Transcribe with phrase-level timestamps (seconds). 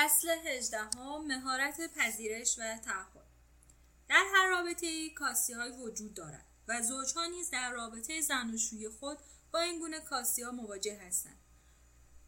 [0.00, 3.26] فصل 18 ها مهارت پذیرش و تعهد
[4.08, 9.18] در هر رابطه ای کاسی های وجود دارد و زوجها نیز در رابطه زناشویی خود
[9.52, 11.38] با این گونه کاسی ها مواجه هستند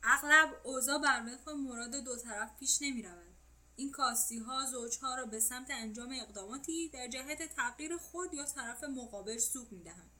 [0.03, 3.37] اغلب اوضاع بر وفق مراد دو طرف پیش نمی رود.
[3.77, 8.85] این کاستی ها زوجها را به سمت انجام اقداماتی در جهت تغییر خود یا طرف
[8.85, 10.11] مقابل سوق می دهند.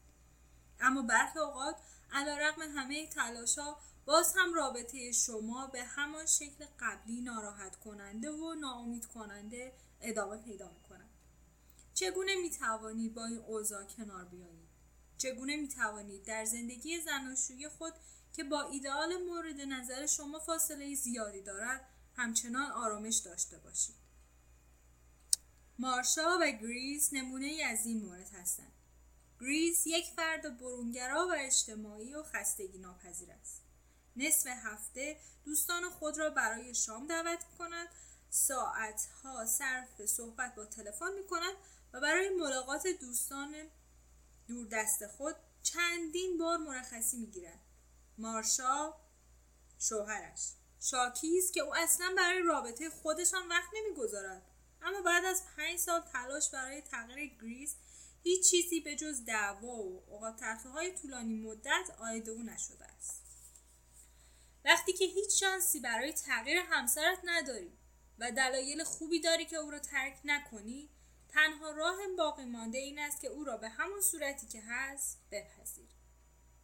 [0.81, 1.77] اما برخی اوقات
[2.13, 9.07] علیرغم همه تلاشها باز هم رابطه شما به همان شکل قبلی ناراحت کننده و ناامید
[9.07, 11.11] کننده ادامه پیدا می کند.
[11.95, 14.69] چگونه می توانید با این اوضاع کنار بیایید؟
[15.19, 17.93] چگونه می توانید در زندگی زناشویی خود
[18.33, 23.97] که با ایدئال مورد نظر شما فاصله زیادی دارد همچنان آرامش داشته باشید.
[25.79, 28.73] مارشا و گریز نمونه ای از این مورد هستند.
[29.41, 33.62] گریز یک فرد برونگرا و اجتماعی و خستگی ناپذیر است.
[34.17, 37.89] نصف هفته دوستان خود را برای شام دعوت می کند
[38.31, 41.55] ساعتها صرف صحبت با تلفن می کند
[41.93, 43.55] و برای ملاقات دوستان
[44.49, 47.61] دور دست خود چندین بار مرخصی می گیرد.
[48.19, 48.95] مارشا
[49.79, 50.53] شوهرش.
[50.81, 54.43] شاکی است که او اصلا برای رابطه خودشان وقت نمی‌گذارد.
[54.83, 57.77] اما بعد از پنج سال تلاش برای تغییر گریس
[58.23, 63.22] هیچ چیزی به جز دعوا و اوقات های طولانی مدت آید او نشده است.
[64.65, 67.73] وقتی که هیچ شانسی برای تغییر همسرت نداری
[68.19, 70.91] و دلایل خوبی داری که او را ترک نکنی
[71.29, 75.89] تنها راه باقی مانده این است که او را به همان صورتی که هست بپذیر.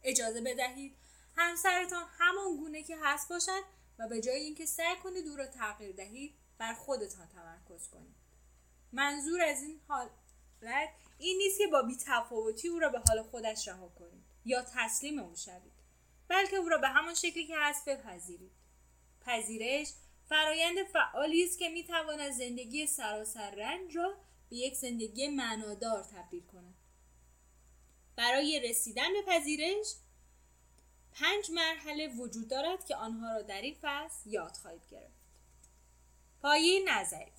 [0.03, 0.95] اجازه بدهید
[1.35, 3.63] همسرتان همان گونه که هست باشد
[3.99, 8.15] و به جای اینکه سعی کنید او را تغییر دهید بر خودتان تمرکز کنید.
[8.91, 10.11] منظور از این حالت
[11.17, 15.35] این نیست که با بیتفاوتی او را به حال خودش رها کنید یا تسلیم او
[15.35, 15.68] شوید.
[16.29, 18.51] بلکه او را به همان شکلی که هست بپذیرید.
[19.21, 19.87] پذیرش
[20.29, 24.15] فرایند فعالی است که می‌تواند زندگی سراسر رنج را
[24.49, 26.75] به یک زندگی معنادار تبدیل کند.
[28.15, 29.93] برای رسیدن به پذیرش
[31.13, 35.19] پنج مرحله وجود دارد که آنها را در این فصل یاد خواهید گرفت.
[36.41, 37.31] پایه نظری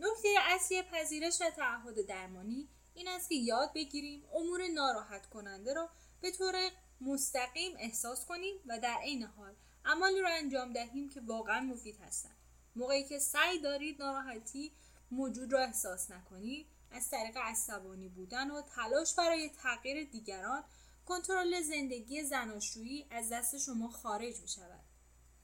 [0.00, 5.88] نکته اصلی پذیرش و تعهد درمانی این است که یاد بگیریم امور ناراحت کننده را
[6.20, 6.70] به طور
[7.06, 9.54] مستقیم احساس کنیم و در عین حال
[9.84, 12.36] عملی را انجام دهیم که واقعا مفید هستند
[12.76, 14.72] موقعی که سعی دارید ناراحتی
[15.10, 20.64] موجود را احساس نکنید از طریق عصبانی بودن و تلاش برای تغییر دیگران
[21.06, 24.80] کنترل زندگی زناشویی از دست شما خارج می شود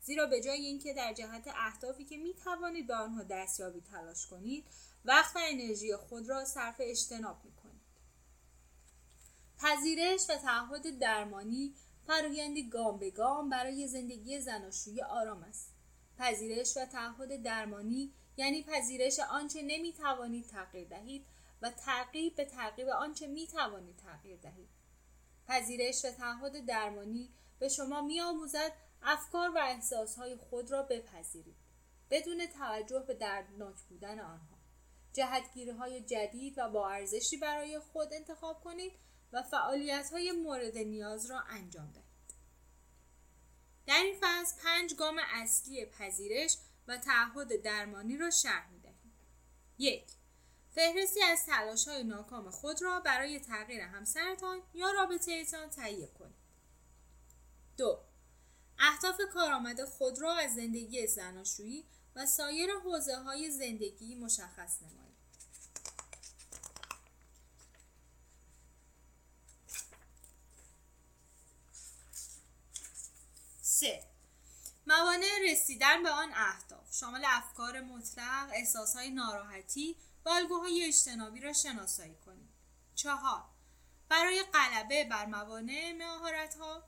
[0.01, 4.65] زیرا به جای اینکه در جهت اهدافی که می توانید به آنها دستیابی تلاش کنید
[5.05, 7.68] وقت و انرژی خود را صرف اجتناب می کنید
[9.59, 11.75] پذیرش و تعهد درمانی
[12.07, 15.75] فرایندی گام به گام برای زندگی زناشویی آرام است.
[16.19, 21.27] پذیرش و تعهد درمانی یعنی پذیرش آنچه نمی توانید تغییر دهید
[21.63, 24.69] و تعقیب به تعقیب آنچه می توانید تغییر دهید.
[25.49, 31.57] پذیرش و تعهد درمانی به شما می آموزد افکار و احساسهای خود را بپذیرید
[32.11, 34.59] بدون توجه به دردناک بودن آنها.
[35.13, 38.93] جهتگیری های جدید و با ارزشی برای خود انتخاب کنید
[39.33, 42.09] و فعالیت های مورد نیاز را انجام دهید
[43.87, 46.56] در این فصل پنج گام اصلی پذیرش
[46.89, 49.12] و تعهد درمانی را شرح می دهیم.
[49.78, 50.05] یک
[50.75, 56.34] فهرستی از تلاش های ناکام خود را برای تغییر همسرتان یا رابطه ایتان تهیه کنید.
[57.77, 58.00] دو
[58.78, 61.84] اهداف کارآمد خود را از زندگی زناشویی
[62.17, 65.08] و سایر حوزه های زندگی مشخص نمایید.
[73.81, 74.03] سه
[74.87, 82.17] موانع رسیدن به آن اهداف شامل افکار مطلق، احساسهای ناراحتی و الگوهای اجتنابی را شناسایی
[82.27, 82.49] کنید.
[82.94, 83.44] چهار
[84.09, 86.84] برای غلبه بر موانع مهارت ها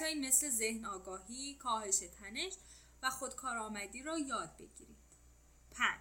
[0.00, 2.52] های مثل ذهن آگاهی، کاهش تنش
[3.02, 4.96] و خودکارآمدی را یاد بگیرید.
[5.70, 6.00] پنج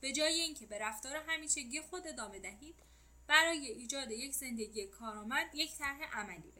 [0.00, 2.76] به جای اینکه به رفتار همیشگی خود ادامه دهید
[3.26, 6.52] برای ایجاد یک زندگی کارآمد یک طرح عملی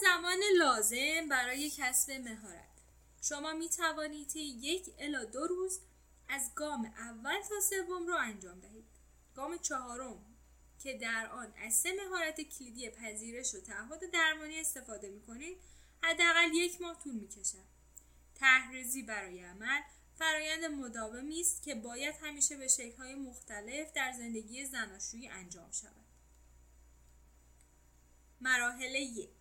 [0.00, 2.66] زمان لازم برای کسب مهارت.
[3.22, 5.80] شما می توانید یک الا دو روز
[6.28, 8.84] از گام اول تا سوم را انجام دهید.
[9.34, 10.36] گام چهارم
[10.82, 15.58] که در آن از سه مهارت کلیدی پذیرش و تعهد درمانی استفاده می کنید
[16.02, 17.76] حداقل یک ماه طول می کشد
[18.34, 19.80] تحریزی برای عمل
[20.18, 26.06] فرایند مداومی است که باید همیشه به شکل‌های مختلف در زندگی زناشویی انجام شود.
[28.40, 29.35] مراحل یک.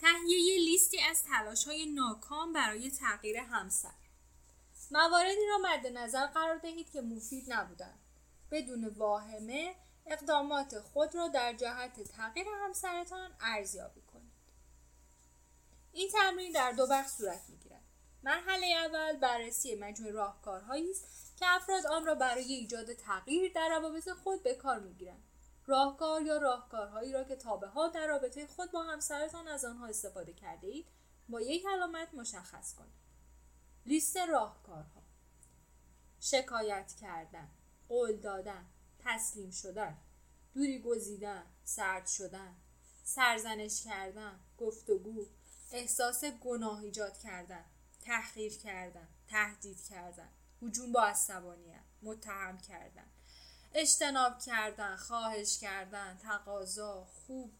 [0.00, 3.94] تهیه لیستی از تلاش های ناکام برای تغییر همسر.
[4.90, 7.98] مواردی را مد نظر قرار دهید که مفید نبودند.
[8.50, 9.74] بدون واهمه
[10.06, 14.32] اقدامات خود را در جهت تغییر همسرتان ارزیابی کنید.
[15.92, 17.82] این تمرین در دو بخش صورت می‌گیرد.
[18.22, 24.08] مرحله اول بررسی مجموع راهکارهایی است که افراد آن را برای ایجاد تغییر در روابط
[24.08, 25.27] خود به کار می‌گیرند.
[25.68, 30.32] راهکار یا راهکارهایی را که تابه ها در رابطه خود با همسرتان از آنها استفاده
[30.32, 30.86] کرده اید
[31.28, 32.98] با یک علامت مشخص کنید.
[33.86, 35.02] لیست راهکارها
[36.20, 37.48] شکایت کردن
[37.88, 38.66] قول دادن
[38.98, 39.96] تسلیم شدن
[40.54, 42.56] دوری گزیدن سرد شدن
[43.04, 45.26] سرزنش کردن گفتگو
[45.72, 47.64] احساس گناه ایجاد کردن
[48.00, 50.28] تحقیر کردن تهدید کردن
[50.62, 53.10] هجوم با عصبانیت متهم کردن.
[53.74, 57.52] اجتناب کردن خواهش کردن تقاضا خوب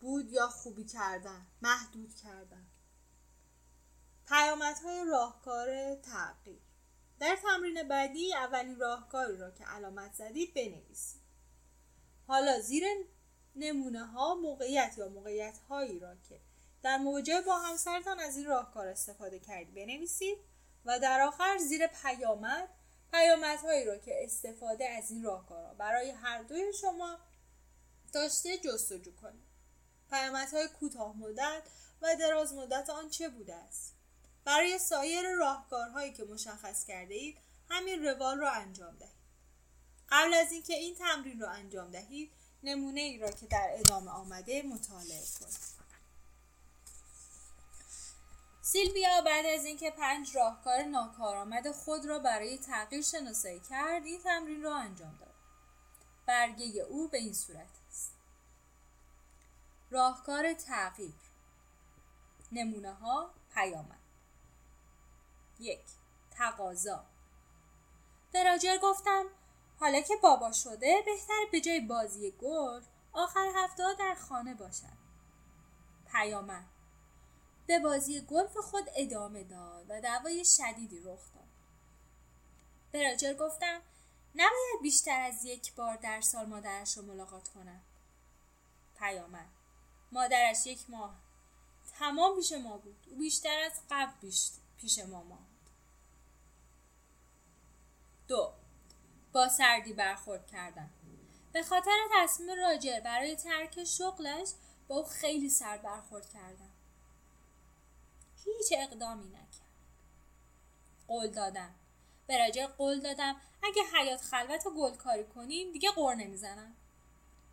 [0.00, 2.66] بود یا خوبی کردن محدود کردن.
[4.28, 6.60] پیامدهای راهکار تغییر.
[7.18, 11.20] در تمرین بعدی اولین راهکاری را که علامت زدید بنویسید.
[12.26, 12.84] حالا زیر
[13.56, 16.40] نمونه ها موقعیت یا موقعیت هایی را که
[16.82, 20.38] در مواجهه با همسرتان از این راهکار استفاده کردید بنویسید
[20.84, 22.68] و در آخر زیر پیامد
[23.16, 27.18] پیامدهایی را که استفاده از این راهکارها برای هر دوی شما
[28.12, 29.46] داشته جستجو کنید.
[30.10, 31.62] پیامدهای کوتاه مدت
[32.02, 33.94] و دراز مدت آن چه بوده است؟
[34.44, 37.38] برای سایر راهکارهایی که مشخص کرده اید
[37.70, 39.16] همین روال را انجام دهید.
[40.08, 42.32] قبل از اینکه این تمرین را انجام دهید
[42.62, 45.75] نمونه ای را که در ادامه آمده مطالعه کنید.
[48.66, 54.62] سیلویا بعد از اینکه پنج راهکار ناکارآمد خود را برای تغییر شناسایی کرد این تمرین
[54.62, 55.34] را انجام داد.
[56.26, 58.14] برگه او به این صورت است.
[59.90, 61.14] راهکار تغییر
[62.52, 64.00] نمونه ها پیامد.
[65.60, 65.84] یک
[66.30, 67.04] تقاضا
[68.32, 69.24] به راجر گفتم
[69.80, 72.82] حالا که بابا شده بهتر به جای بازی گل
[73.12, 74.96] آخر هفته در خانه باشد
[76.12, 76.75] پیامد
[77.66, 81.44] به بازی گلف خود ادامه داد و دعوای شدیدی رخ داد.
[82.92, 83.80] به راجر گفتم
[84.34, 87.80] نباید بیشتر از یک بار در سال مادرش رو ملاقات کنم.
[88.98, 89.48] پیامد.
[90.12, 91.14] مادرش یک ماه.
[91.98, 93.06] تمام پیش ما بود.
[93.10, 94.30] او بیشتر از قبل
[94.80, 95.70] پیش ما ماند.
[98.28, 98.52] دو.
[99.32, 100.90] با سردی برخورد کردن.
[101.52, 104.48] به خاطر تصمیم راجر برای ترک شغلش
[104.88, 106.65] با او خیلی سرد برخورد کردم
[108.46, 109.46] هیچ اقدامی نکرد.
[111.08, 111.74] قول دادم.
[112.26, 113.36] به راجر قول دادم.
[113.62, 116.76] اگه حیات خلوت و گلکاری کنیم دیگه قور نمی‌زنم.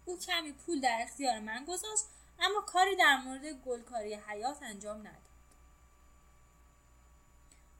[0.05, 2.03] او کمی پول در اختیار من گذاشت
[2.39, 5.33] اما کاری در مورد گلکاری حیات انجام نداد.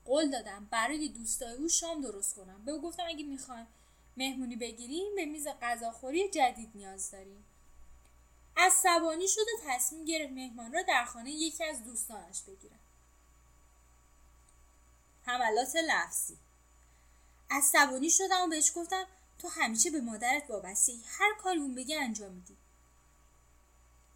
[0.06, 2.66] قول دادم برای دوستای او شام درست کنم.
[2.66, 3.68] به او گفتم اگه می‌خوایم
[4.18, 7.46] مهمونی بگیریم به میز غذاخوری جدید نیاز داریم.
[8.58, 12.80] عصبانی شد و تصمیم گرفت مهمان را در خانه یکی از دوستانش بگیرم
[15.26, 16.38] حملات لفظی.
[17.50, 19.06] عصبانی شدم و بهش گفتم
[19.40, 22.58] تو همیشه به مادرت وابسته هر کاری اون بگه انجام میدی.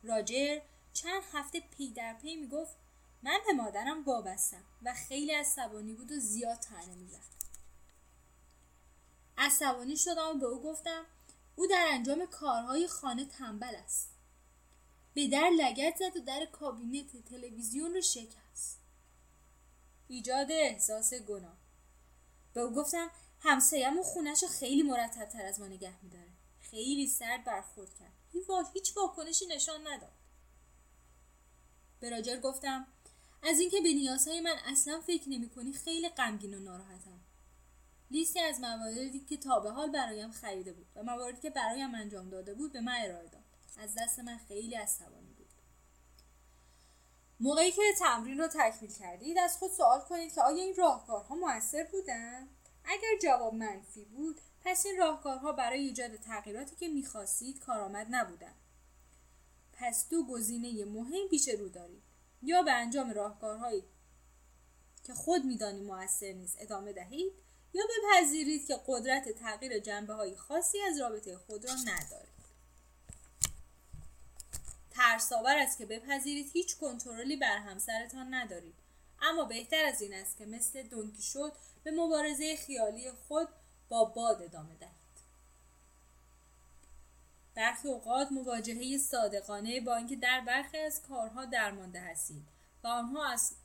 [0.03, 0.61] راجر
[0.93, 2.75] چند هفته پی در پی می‌گفت
[3.23, 7.37] من به مادرم وابستم و خیلی عصبانی بود و زیاد تنه می‌زد.
[9.37, 11.05] عصبانی شدم و به او گفتم
[11.55, 14.09] او در انجام کارهای خانه تنبل است.
[15.13, 18.46] به در لگت زد و در کابینت تلویزیون رو شکست.
[20.07, 21.57] ایجاد احساس گناه.
[22.53, 26.31] به او گفتم همسایه‌مون خونش رو خیلی مرتب تر از ما نگه میداره.
[26.59, 28.13] خیلی سرد برخورد کرد.
[28.73, 30.11] هیچ واکنشی نشان نداد.
[31.99, 32.87] به راجر گفتم
[33.43, 37.19] از اینکه به نیازهای من اصلا فکر نمی کنی خیلی غمگین و ناراحتم.
[38.11, 42.29] لیستی از مواردی که تا به حال برایم خریده بود و مواردی که برایم انجام
[42.29, 43.43] داده بود به من ارائه داد.
[43.77, 45.26] از دست من خیلی عصبانی
[47.39, 51.83] موقعی که تمرین رو تکمیل کردید از خود سوال کنید که آیا این راهکارها موثر
[51.83, 52.47] بودن؟
[52.85, 58.53] اگر جواب منفی بود پس این راهکارها برای ایجاد تغییراتی که می‌خواستید کارآمد نبودن.
[59.73, 62.03] پس دو گزینه مهم پیش رو دارید.
[62.43, 63.83] یا به انجام راهکارهایی
[65.03, 67.33] که خود می‌دانید موثر نیست ادامه دهید
[67.73, 72.36] یا بپذیرید که قدرت تغییر جنبه های خاصی از رابطه خود را ندارید
[74.97, 78.75] ترساور است که بپذیرید هیچ کنترلی بر همسرتان ندارید.
[79.21, 83.47] اما بهتر از این است که مثل دونکی شد به مبارزه خیالی خود
[83.89, 84.97] با باد ادامه دهید.
[87.55, 92.43] برخی اوقات مواجهه صادقانه با اینکه در برخی از کارها درمانده هستید
[92.83, 93.55] و آنها از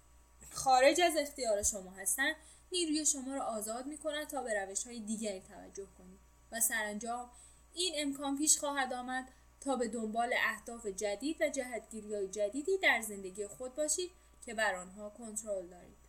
[0.50, 2.36] خارج از اختیار شما هستند
[2.72, 6.20] نیروی شما را آزاد می کند تا به روش های دیگری توجه کنید
[6.52, 7.30] و سرانجام
[7.74, 9.28] این امکان پیش خواهد آمد
[9.64, 14.10] تا به دنبال اهداف جدید و جهتگیری های جدیدی در زندگی خود باشید
[14.44, 16.02] که بر آنها کنترل دارید.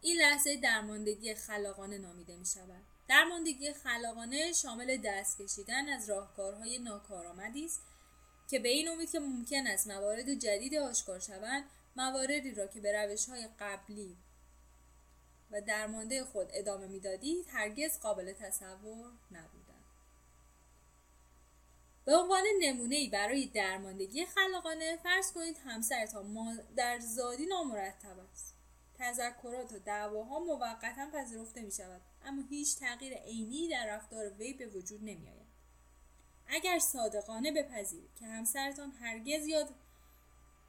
[0.00, 7.64] این لحظه درماندگی خلاقانه نامیده می شود درماندگی خلاقانه شامل دست کشیدن از راهکارهای ناکارآمدی
[7.64, 7.82] است
[8.50, 11.64] که به این امید که ممکن است موارد جدید آشکار شوند
[11.96, 14.16] مواردی را که به روش های قبلی
[15.50, 19.61] و درمانده خود ادامه می‌دادید هرگز قابل تصور نبودند
[22.04, 28.54] به عنوان نمونه ای برای درماندگی خلاقانه فرض کنید همسرتان در زادی نامرتب است.
[28.98, 34.66] تذکرات و دعواها موقتا پذیرفته می شود اما هیچ تغییر عینی در رفتار وی به
[34.66, 35.52] وجود نمی آید.
[36.46, 39.68] اگر صادقانه بپذیرید که همسرتان هرگز یاد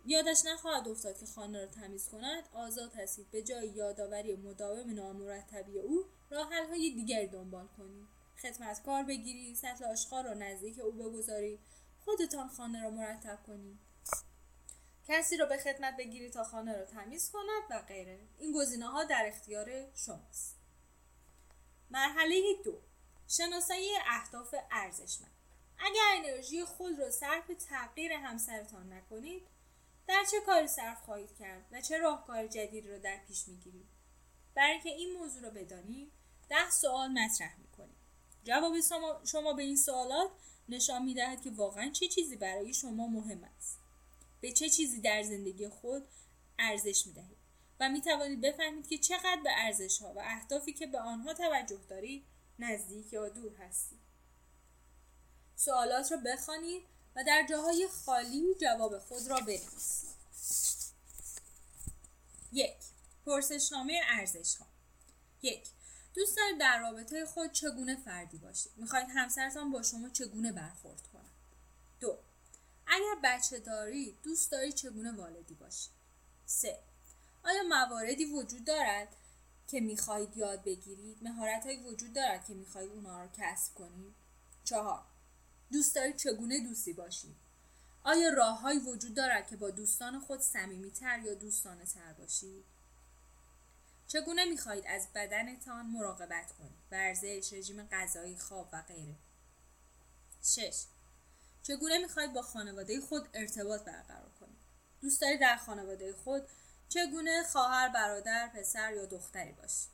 [0.05, 3.31] یادش نخواهد افتاد که خانه را تمیز کند آزاد هستید.
[3.31, 8.12] به جای یادآوری مداوم نامرتبی او راه های دیگری دنبال کنید.
[8.41, 11.59] خدمتکار بگیرید سطل آشغال را نزدیک او بگذارید
[12.05, 13.79] خودتان خانه را مرتب کنید
[15.07, 18.19] کسی را به خدمت بگیرید تا خانه را تمیز کند و غیره.
[18.37, 20.57] این گزینه ها در اختیار شماست.
[21.89, 22.81] مرحله دو.
[23.27, 25.31] شناسایی اهداف ارزشمند.
[25.79, 29.47] اگر انرژی خود را صرف تغییر همسرتان نکنید
[30.07, 33.87] در چه کاری صرف خواهید کرد و چه راهکار جدید را در پیش می‌گیرید؟
[34.55, 36.11] برای اینکه این موضوع را بدانید
[36.49, 37.72] ده سوال مطرح می‌کنید
[38.43, 38.73] جواب
[39.25, 40.31] شما به این سوالات
[40.69, 43.79] نشان می‌دهد که واقعا چه چیزی برای شما مهم است.
[44.41, 46.07] به چه چیزی در زندگی خود
[46.59, 47.37] ارزش می‌دهید؟
[47.79, 51.79] و می توانید بفهمید که چقدر به ارزش ها و اهدافی که به آنها توجه
[51.89, 52.25] دارید
[52.59, 53.99] نزدیک یا دور هستید
[55.55, 56.83] سوالات را بخوانید
[57.15, 60.13] و در جاهای خالی جواب خود را بنویسید.
[62.51, 62.77] یک
[63.25, 64.65] پرسشنامه ارزش ها
[65.41, 65.67] یک
[66.13, 71.31] دوست دارید در رابطه خود چگونه فردی باشید؟ می‌خواهید همسرتان با شما چگونه برخورد کند
[71.99, 72.17] دو
[72.87, 75.91] اگر بچه دارید دوست دارید چگونه والدی باشید
[76.45, 76.79] سه
[77.43, 79.07] آیا مواردی وجود دارد
[79.67, 84.13] که می‌خواهید یاد بگیرید؟ مهارت وجود دارد که می‌خواهید اونها را کسب کنید؟
[84.63, 85.03] چهار
[85.71, 87.35] دوست دارید چگونه دوستی باشید
[88.03, 92.63] آیا راههایی وجود دارد که با دوستان خود صمیمیتر یا دوستانه تر باشید
[94.13, 99.15] چگونه می‌خواهید از بدنتان مراقبت کنید؟ ورزش رژیم غذایی خواب و غیره.
[100.43, 100.83] شش.
[101.63, 104.57] چگونه می‌خواهید با خانواده خود ارتباط برقرار کنید؟
[105.01, 106.43] دوست دارید در خانواده خود
[106.89, 109.91] چگونه خواهر برادر پسر یا دختری باشید؟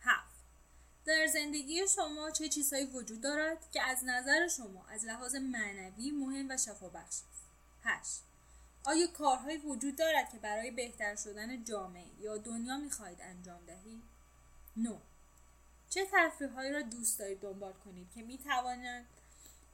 [0.00, 0.36] هفت.
[1.04, 6.50] در زندگی شما چه چیزهایی وجود دارد که از نظر شما از لحاظ معنوی مهم
[6.50, 7.46] و شفابخش است؟
[7.82, 8.29] هشت.
[8.84, 14.02] آیا کارهایی وجود دارد که برای بهتر شدن جامعه یا دنیا می‌خواهید انجام دهید؟
[14.76, 14.98] نو
[15.90, 19.06] چه تفریحهایی را دوست دارید دنبال کنید که می‌توانند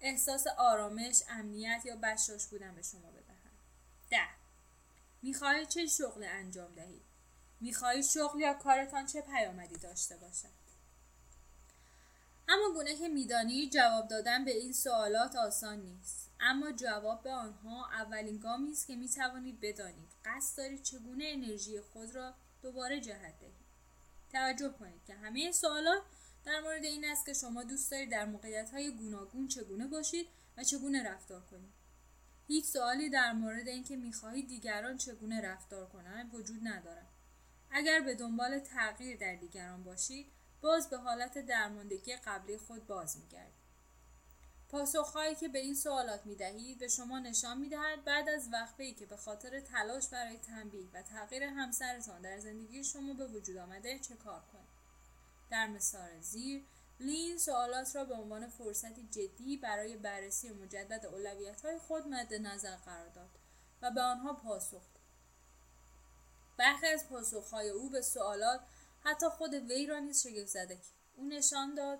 [0.01, 3.57] احساس آرامش امنیت یا بشاش بودن به شما بدهند؟
[4.11, 4.29] ده.
[5.23, 7.03] می‌خواهید چه شغل انجام دهید؟
[7.61, 10.67] می‌خواهید شغل یا کارتان چه پیامدی داشته باشد؟
[12.49, 16.26] اما گونه که میدانی جواب دادن به این سوالات آسان نیست.
[16.41, 21.81] اما جواب به آنها اولین گامی است که می توانید بدانید قصد دارید چگونه انرژی
[21.81, 23.67] خود را دوباره جهت دهید.
[24.33, 26.03] توجه کنید که همه سوالات
[26.45, 30.65] در مورد این است که شما دوست دارید در موقعیت های گوناگون چگونه باشید و
[30.65, 31.75] چگونه رفتار کنید.
[32.47, 37.09] هیچ سوالی در مورد اینکه می‌خواهید دیگران چگونه رفتار کنند وجود ندارد.
[37.71, 43.56] اگر به دنبال تغییر در دیگران باشید باز به حالت درماندگی قبلی خود باز میگردید.
[44.77, 48.93] پاسخهایی که به این سوالات می دهید به شما نشان می دهد بعد از وقفه
[48.93, 53.99] که به خاطر تلاش برای تنبیه و تغییر همسرتان در زندگی شما به وجود آمده
[53.99, 54.77] چه کار کنید.
[55.51, 56.63] در مثال زیر
[57.01, 62.77] لین سوالات را به عنوان فرصتی جدی برای بررسی مجدد اولویت های خود مد نظر
[62.77, 63.31] قرار داد
[63.83, 65.03] و به آنها پاسخ داد.
[66.57, 68.61] برخی از پاسخهای او به سوالات
[69.01, 70.79] حتی خود وی را نیز شگفت زده
[71.17, 71.99] او نشان داد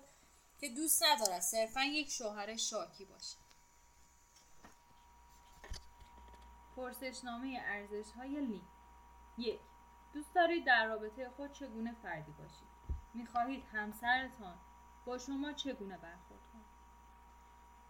[0.59, 3.47] که دوست ندارد صرفا یک شوهر شاکی باشد.
[6.75, 8.67] پرسشنامه ارزش های لین.
[9.37, 9.59] یک
[10.13, 12.67] دوست دارید در رابطه خود چگونه فردی باشید؟
[13.13, 14.57] می‌خواهید همسرتان
[15.05, 16.65] با شما چگونه برخورد کند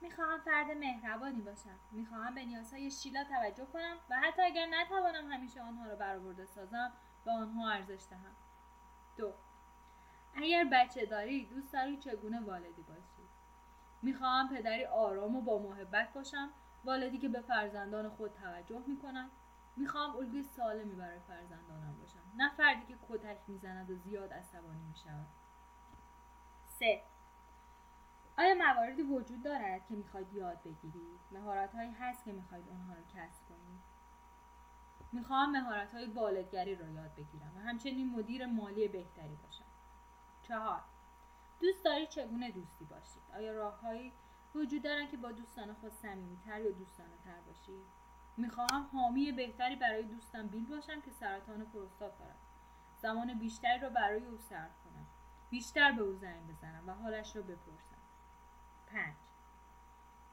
[0.01, 1.79] می‌خواهم فرد مهربانی باشم.
[1.91, 6.93] می‌خواهم به نیازهای شیلا توجه کنم و حتی اگر نتوانم همیشه آنها را برآورده سازم
[7.25, 8.35] به آنها ارزش دهم.
[9.17, 9.33] دو
[10.37, 13.27] اگر بچه داری دوست داری چگونه والدی باشی؟
[14.01, 16.49] می‌خواهم پدری آرام و با محبت باشم
[16.85, 19.29] والدی که به فرزندان خود توجه می‌کند
[19.77, 22.19] می‌خواهم الگوی سالمی برای فرزندانم باشم.
[22.37, 25.27] نه فردی که کتک می‌زند و زیاد عصبانی می‌شود.
[26.79, 27.03] سه.
[28.37, 33.01] آیا مواردی وجود دارد که می‌خواید یاد بگیرید مهارت هایی هست که می‌خواید اونها رو
[33.01, 33.81] کسب کنید
[35.11, 39.66] می‌خواهم مهارت های والدگری را یاد بگیرم و همچنین مدیر مالی بهتری باشم.
[40.47, 40.81] چهار.
[41.59, 44.13] دوست داری چگونه دوستی باشید آیا راههایی
[44.55, 47.85] وجود دارن که با دوستان خود صمیمیتر یا دوستانه تر باشید
[48.37, 52.37] می‌خواهم حامی بهتری برای دوستم بیل باشم که سرطان پروستات دارد
[52.97, 55.05] زمان بیشتری را برای او صرف کنم.
[55.49, 57.97] بیشتر به او زنگ بزنم و حالش را بپرسم.
[58.87, 59.15] پنج.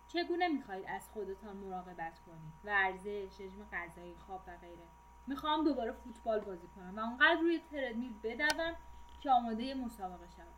[0.08, 4.86] چگونه می‌خواهید از خودتان مراقبت کنید؟ ورزش رژیم غذایی خواب و غیره.
[5.26, 8.76] می‌خواهم دوباره فوتبال بازی کنم و اونقدر روی تردمیل بدوم
[9.24, 10.54] که آماده مسابقه شوم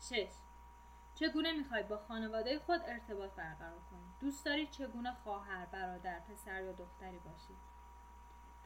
[0.00, 0.32] شش.
[1.14, 6.72] چگونه می‌خواهید با خانواده خود ارتباط برقرار کنید دوست دارید چگونه خواهر برادر پسر یا
[6.72, 7.56] دختری باشید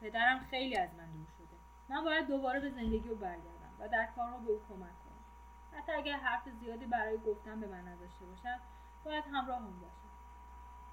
[0.01, 1.57] پدرم خیلی از من دور شده.
[1.89, 5.23] من باید دوباره به زندگی او برگردم و در کارها به او کمک کنم.
[5.71, 8.59] حتی اگر حرف زیادی برای گفتن به من نداشته باشم
[9.05, 10.09] باید همراهم باشم.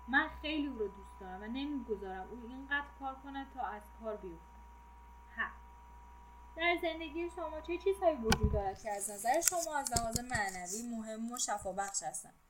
[0.09, 4.17] من خیلی او رو دوست دارم و نمی‌گذارم او اینقدر کار کند تا از کار
[4.17, 4.50] بیفتد
[6.57, 11.33] در زندگی شما چه چیزهایی وجود دارد که از نظر شما از لحاظ معنوی مهم
[11.33, 12.41] و شفابخش هستند؟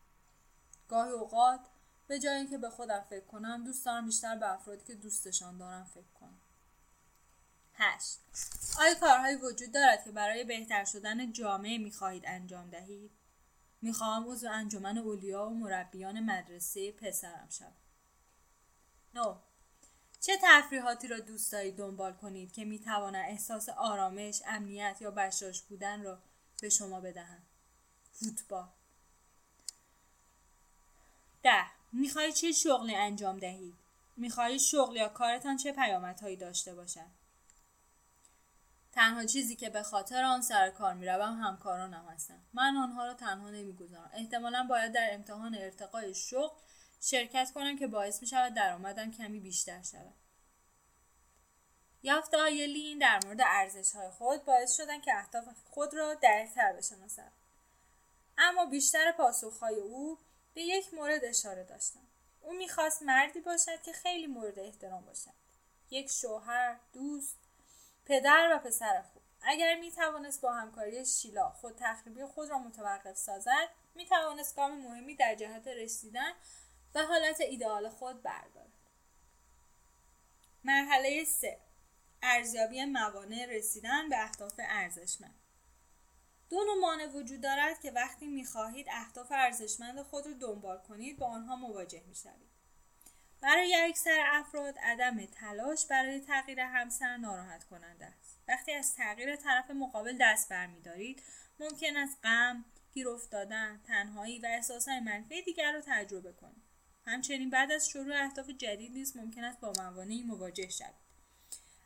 [0.88, 1.60] گاهی اوقات
[2.06, 5.84] به جای اینکه به خودم فکر کنم دوست دارم بیشتر به افرادی که دوستشان دارم
[5.84, 6.40] فکر کنم.
[7.74, 8.20] هشت.
[8.80, 13.10] آیا کارهایی وجود دارد که برای بهتر شدن جامعه می‌خواهید انجام دهید؟
[13.82, 17.76] می‌خواهم عضو انجمن اولیا و مربیان مدرسه پسرم شوم.
[19.14, 19.38] نو
[20.20, 26.02] چه تفریحاتی را دوست دارید دنبال کنید که می‌تواند احساس آرامش امنیت یا بشاش بودن
[26.02, 26.18] را
[26.60, 27.46] به شما بدهند؟
[28.12, 28.68] فوتبال.
[31.42, 31.64] ده.
[31.92, 33.74] می‌خواهید چه شغلی انجام دهید؟
[34.16, 37.20] می‌خواهید شغل یا کارتان چه پیامدهایی داشته باشد؟
[38.92, 42.46] تنها چیزی که به خاطر آن سر کار می‌روم همکارانم هستند.
[42.52, 44.10] من آنها را تنها نمی‌گذارم.
[44.14, 46.56] احتمالا باید در امتحان ارتقای شغل
[47.00, 50.14] شرکت کنم که باعث می شود درآمدم کمی بیشتر شود.
[52.02, 56.72] یافته های لین در مورد ارزش های خود باعث شدن که اهداف خود را دقیقتر
[56.72, 57.32] بشناسد.
[58.38, 60.18] اما بیشتر پاسخهای او
[60.54, 62.08] به یک مورد اشاره داشتند.
[62.40, 65.34] او می‌خواست مردی باشد که خیلی مورد احترام باشد.
[65.90, 67.38] یک شوهر دوست
[68.04, 69.22] پدر و پسر خوب.
[69.42, 74.78] اگر می توانست با همکاری شیلا خود تخریبی خود را متوقف سازد می توانست گام
[74.78, 76.32] مهمی در جهت رسیدن
[76.92, 78.70] به حالت ایدئال خود بردارد
[80.64, 81.60] مرحله سه.
[82.22, 85.40] ارزیابی موانع رسیدن به اهداف ارزشمند.
[86.50, 91.26] دو نوع مانع وجود دارد که وقتی می‌خواهید اهداف ارزشمند خود را دنبال کنید با
[91.26, 92.50] آنها مواجه می‌شوید.
[93.42, 98.38] برای اکثر افراد عدم تلاش برای تغییر همسر ناراحت کننده است.
[98.48, 101.22] وقتی از تغییر طرف مقابل دست برمیدارید
[101.60, 106.59] ممکن است غم گیر افتادن تنهایی و احساسهای منفی دیگر را تجربه کنید.
[107.06, 111.10] همچنین بعد از شروع اهداف جدید نیز ممکن است با موانعی مواجه شوید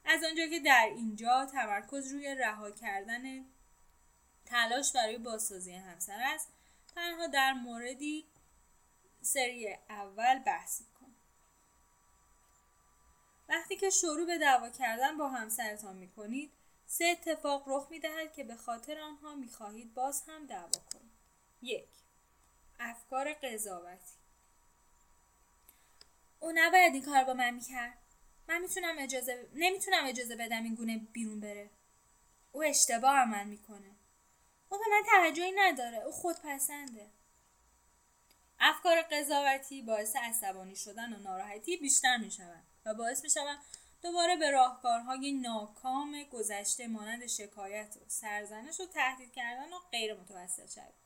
[0.05, 3.45] از آنجا که در اینجا تمرکز روی رها کردن
[4.47, 6.49] تلاش برای بازسازی همسر است
[6.95, 8.27] تنها در موردی
[9.23, 11.15] سری اول بحث کن
[13.49, 16.53] وقتی که شروع به دعوا کردن با همسرتان می کنید
[16.87, 21.13] سه اتفاق رخ می دهد که به خاطر آنها می خواهید باز هم دعوا کنید.
[21.63, 21.89] یک
[22.81, 24.15] افکار قضاوتی.
[26.45, 27.99] او نباید این کار با من می‌کرد.
[28.49, 31.71] من می‌تونم اجازه نمی‌تونم اجازه بدم این گونه بیرون بره.
[32.53, 33.91] او اشتباه عمل می‌کنه.
[34.69, 35.99] او به من توجهی نداره.
[35.99, 37.11] او خودپسنده.
[38.61, 43.59] افکار قضاوتی باعث عصبانی شدن و ناراحتی بیشتر می‌شوند و باعث می‌شوند
[44.03, 50.67] دوباره به راهکارهای ناکام گذشته مانند شکایت و سرزنش و تهدید کردن و غیر متوسل
[50.67, 51.05] شوید.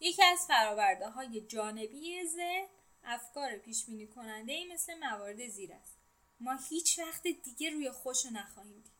[0.00, 2.75] یکی از فراورده های جانبی ذهن
[3.06, 5.96] افکار پیش بینی کننده ای مثل موارد زیر است.
[6.40, 8.92] ما هیچ وقت دیگه روی خوش نخواهیم دید.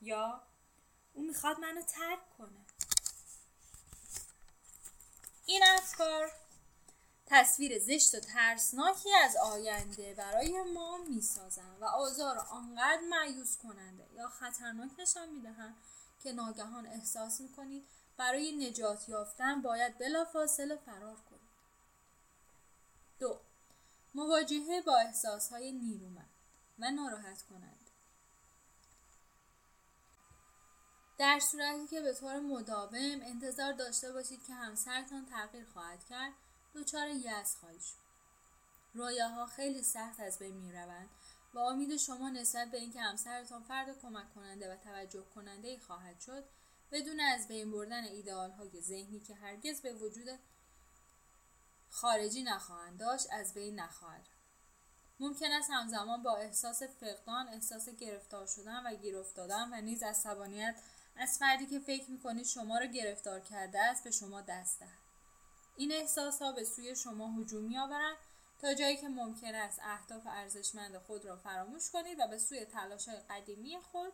[0.00, 0.42] یا
[1.12, 2.66] او می‌خواد منو ترک کنه.
[5.46, 6.32] این افکار
[7.26, 14.28] تصویر زشت و ترسناکی از آینده برای ما می‌سازند و آزار آنقدر معیوز کننده یا
[14.28, 15.76] خطرناک نشان می‌دهند
[16.22, 21.27] که ناگهان احساس می‌کنید برای نجات یافتن باید بلافاصله فرار کنید.
[23.18, 23.40] دو.
[24.14, 26.30] مواجهه با احساسهای نیرومند.
[26.78, 27.90] و ناراحت کنند.
[31.18, 36.32] در صورتی که به طور مداوم انتظار داشته باشید که همسرتان تغییر خواهد کرد
[36.74, 38.08] دچار یأس خواهید شد.
[38.94, 41.08] رویاها خیلی سخت از بین می‌روند
[41.54, 46.20] و امید شما نسبت به اینکه همسرتان فرد کمک کننده و توجه کننده ای خواهد
[46.20, 46.44] شد
[46.92, 50.38] بدون از بین بردن ایدئال های ذهنی که هرگز به وجود
[51.90, 54.28] خارجی نخواهند داشت از بین نخواهد
[55.20, 60.76] ممکن است همزمان با احساس فقدان احساس گرفتار شدن و گیر افتادن و نیز عصبانیت
[61.16, 64.98] از فردی که فکر می‌کنید شما را گرفتار کرده است به شما دست دهد.
[65.76, 68.16] این احساس ها به سوی شما هجوم میآورند
[68.60, 73.08] تا جایی که ممکن است اهداف ارزشمند خود را فراموش کنید و به سوی تلاش
[73.08, 74.12] قدیمی خود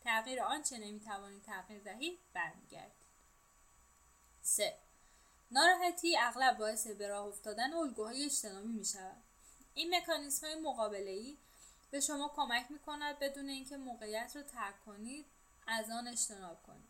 [0.00, 3.08] تغییر آنچه نمی‌توانید تغییر دهید برمیگردید.
[5.50, 9.22] ناراحتی اغلب باعث به راه افتادن الگوهای اجتنابی می شود.
[9.74, 11.38] این مکانیسم های مقابله ای
[11.90, 15.26] به شما کمک می کند بدون اینکه موقعیت را ترک کنید
[15.66, 16.88] از آن اجتناب کنید.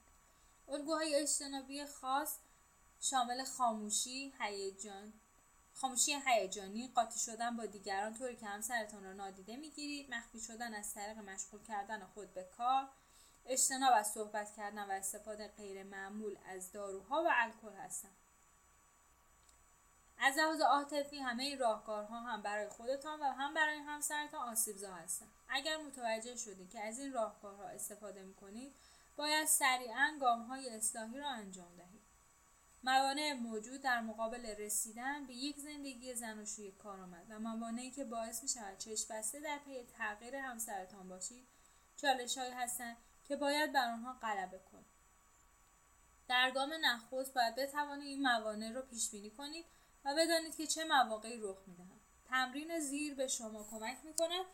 [0.68, 2.38] الگوهای اجتنابی خاص
[3.00, 5.12] شامل خاموشی، هیجان،
[5.74, 10.94] خاموشی هیجانی، قاطی شدن با دیگران طوری که همسرتان را نادیده می‌گیرید، مخفی شدن از
[10.94, 12.88] طریق مشغول کردن خود به کار،
[13.46, 18.16] اجتناب از صحبت کردن و استفاده غیر معمول از داروها و الکل هستند.
[20.20, 25.28] از لحاظ عاطفی همه این راهکارها هم برای خودتان و هم برای همسرتان آسیبزا هستند
[25.48, 28.74] اگر متوجه شدید که از این راهکارها استفاده می‌کنید
[29.16, 32.02] باید سریعا گامهای اصلاحی را انجام دهید.
[32.84, 38.48] موانع موجود در مقابل رسیدن به یک زندگی زناشویی کارآمد و موانعی که باعث می
[38.48, 41.46] شود چشم بسته در پی تغییر همسرتان باشید
[41.96, 42.96] چالشهایی هستند
[43.28, 44.98] که باید بر آنها غلبه کنید.
[46.28, 49.64] در گام نخست باید بتوانید این موانع را پیش بینی کنید
[50.04, 54.44] و بدانید که چه مواقعی رخ می‌دهند تمرین زیر به شما کمک می‌کند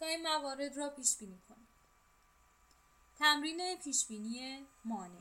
[0.00, 1.68] تا این موارد را پیش بینی کنید.
[3.18, 5.20] تمرین پیش بینی مانع.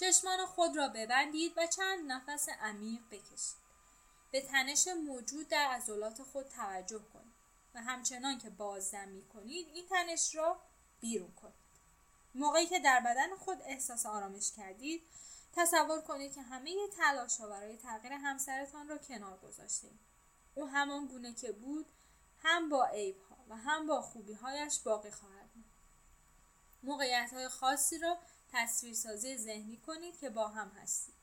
[0.00, 3.64] چشمان خود را ببندید و چند نفس عمیق بکشید.
[4.30, 7.34] به تنش موجود در عضلات خود توجه کنید
[7.74, 10.60] و همچنان که بازدم می کنید این تنش را
[11.00, 11.54] بیرون کنید.
[12.34, 15.02] موقعی که در بدن خود احساس آرامش کردید
[15.56, 20.00] تصور کنید که همه تلاش ها برای تغییر همسرتان را کنار گذاشتید
[20.54, 21.86] او همان گونه که بود
[22.38, 25.64] هم با عیب ها و هم با خوبی هایش باقی خواهد بود.
[26.82, 28.18] موقعیت های خاصی را
[28.52, 31.14] تصویرسازی ذهنی کنید که با هم هستید.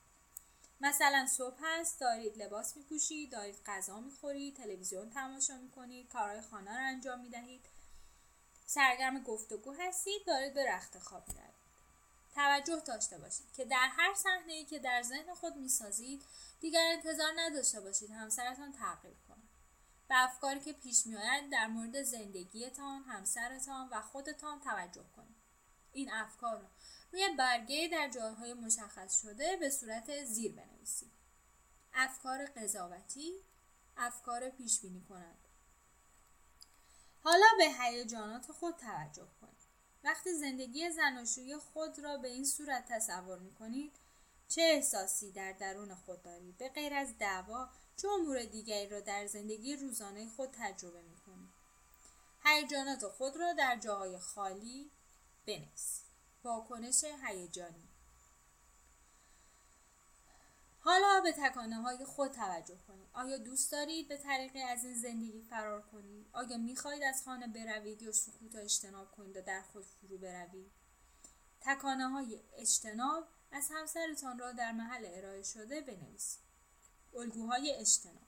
[0.81, 6.85] مثلا صبح هست دارید لباس میپوشید دارید غذا می‌خورید تلویزیون تماشا می‌کنید کارهای خانه را
[6.85, 7.65] انجام می‌دهید.
[8.65, 11.60] سرگرم گفتگو هستید دارید به رخت خواب می‌روید.
[12.35, 16.23] توجه داشته باشید که در هر صحنه ای که در ذهن خود می‌سازید
[16.59, 19.49] دیگر انتظار نداشته باشید همسرتان تغییر کند
[20.07, 25.41] به افکاری که پیش میآید در مورد زندگیتان همسرتان و خودتان توجه کنید.
[25.93, 26.67] این افکار را
[27.11, 31.11] روی برگه در جاهای مشخص شده به صورت زیر بنویسید.
[31.93, 33.33] افکار قضاوتی
[33.97, 35.47] افکار پیش بینی کنند
[37.23, 39.27] حالا به هیجانات خود توجه
[40.03, 43.91] وقتی زندگی زناشویی خود را به این صورت تصور می کنید
[44.47, 49.27] چه احساسی در درون خود دارید؟ به غیر از دعوا چه امور دیگری را در
[49.27, 51.49] زندگی روزانه خود تجربه می کنید
[52.43, 54.91] هیجانات خود را در جاهای خالی
[55.47, 56.05] بنویسید
[56.43, 57.90] واکنش هیجانی.
[60.83, 63.07] حالا به تکانه های خود توجه کنید.
[63.13, 68.01] آیا دوست دارید به طریقی از این زندگی فرار کنید؟ آیا می‌خواهید از خانه بروید
[68.01, 70.71] یا سکوت اجتناب کنید و در خود فرو بروید؟
[71.61, 76.41] تکانه های اجتناب از همسرتان را در محل ارائه شده بنویسید.
[77.13, 78.27] الگوهای اجتناب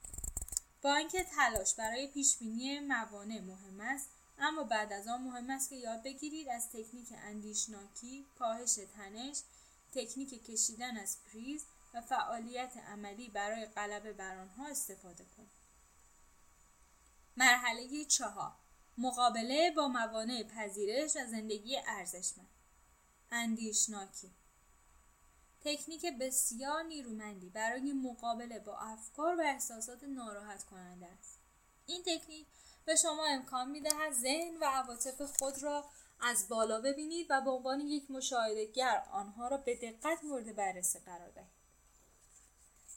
[0.81, 5.75] با اینکه تلاش برای پیشبینی موانع مهم است اما بعد از آن مهم است که
[5.75, 9.41] یاد بگیرید از تکنیک اندیشناکی کاهش تنش
[9.91, 15.63] تکنیک کشیدن از پریز و فعالیت عملی برای غلبه بر آنها استفاده کنید
[17.37, 18.51] مرحله چهار.
[18.97, 22.49] مقابله با موانع پذیرش و زندگی ارزشمند.
[23.31, 24.31] اندیشناکی.
[25.65, 31.39] تکنیک بسیار نیرومندی برای مقابله با افکار و احساسات ناراحت کننده است.
[31.85, 32.47] این تکنیک
[32.85, 35.85] به شما امکان می‌دهد ذهن و عواطف خود را
[36.21, 41.29] از بالا ببینید و به عنوان یک مشاهدهگر آنها را به دقت مورد بررسی قرار
[41.29, 41.62] دهید.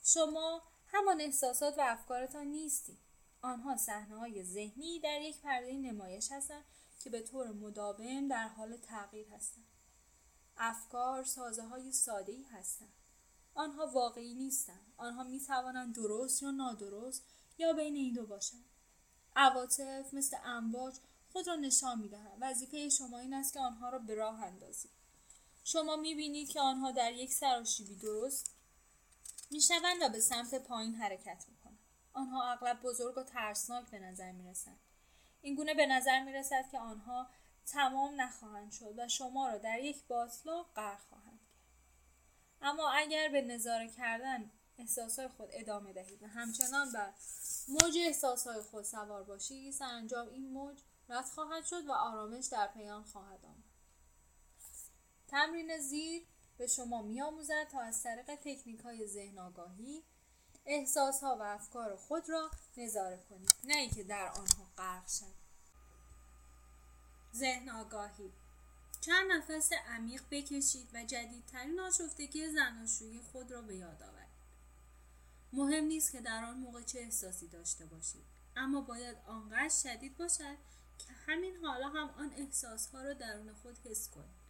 [0.08, 2.98] شما همان احساسات و افکارتان نیستید.
[3.42, 6.64] آنها صحنه های ذهنی در یک پرده نمایش هستند
[7.00, 9.64] که به طور مداوم در حال تغییر هستند.
[10.56, 12.92] افکار سازه های ساده ای هستند.
[13.54, 14.92] آنها واقعی نیستند.
[14.96, 17.22] آنها می توانند درست یا نادرست
[17.58, 18.64] یا بین این دو باشند.
[19.36, 20.94] عواطف مثل امواج
[21.32, 24.90] خود را نشان می دهند وظیفه شما این است که آنها را به راه اندازید.
[25.64, 28.55] شما می‌بینید که آنها در یک سراشیبی درست
[29.50, 31.78] می‌شوند و به سمت پایین حرکت می‌کنند.
[32.12, 34.80] آنها اغلب بزرگ و ترسناک به نظر می‌رسند.
[35.40, 37.30] این گونه به نظر می‌رسد که آنها
[37.66, 41.56] تمام نخواهند شد و شما را در یک باطلاق غرق خواهند کرد.
[42.62, 47.12] اما اگر به نظاره کردن احساسهای خود ادامه دهید و همچنان بر
[47.68, 50.78] موج احساسهای خود سوار باشید سرانجام این موج
[51.08, 53.64] رد خواهد شد و آرامش در پیان خواهد آمد.
[55.28, 56.26] تمرین زیر
[56.58, 60.02] به شما میآموزد تا از طریق تکنیک های ذهن آگاهی
[60.66, 65.46] احساس ها و افکار خود را نظاره کنید نه اینکه در آنها غرق شوید.
[67.34, 68.32] ذهن آگاهی
[69.00, 74.26] چند نفس عمیق بکشید و جدیدترین آشفتگی زناشویی خود را به یاد آورید.
[75.52, 78.24] مهم نیست که در آن موقع چه احساسی داشته باشید
[78.56, 80.56] اما باید آنقدر شدید باشد
[80.98, 84.45] که همین حالا هم آن احساسها را درون خود حس کنید.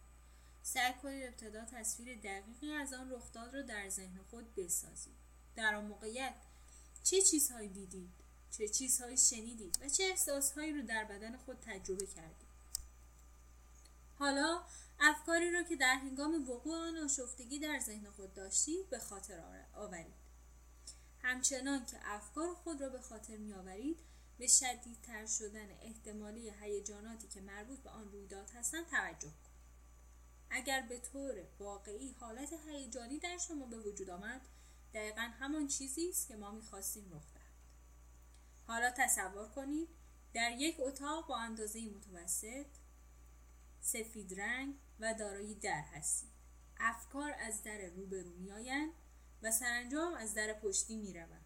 [0.73, 5.15] سعی کنید ابتدا تصویر دقیقی از آن رخداد را در ذهن خود بسازید.
[5.55, 6.33] در آن موقعیت
[7.03, 8.09] چه چیزهایی دیدید؟
[8.51, 12.47] چه چیزهایی شنیدید؟ و چه احساسهایی رو در بدن خود تجربه کردید؟
[14.19, 14.63] حالا
[14.99, 20.27] افکاری را که در هنگام وقوع آن آشفتگی در ذهن خود داشتید به خاطر آورید.
[21.21, 23.99] همچنان که افکار خود را به خاطر میآورید
[24.37, 29.46] به شدیدتر شدن احتمالی هیجاناتی که مربوط به آن رویداد هستند توجه کنید.
[30.49, 34.41] اگر به طور واقعی حالت هیجانی در شما به وجود آمد
[34.93, 37.47] دقیقا همان چیزی است که ما می‌خواستیم رخ دهد
[38.67, 39.89] حالا تصور کنید
[40.33, 42.67] در یک اتاق با اندازه متوسط
[43.79, 46.29] سفید رنگ و دارای در هستید
[46.79, 48.93] افکار از در روبرو میآیند
[49.41, 51.45] و سرانجام از در پشتی می روند.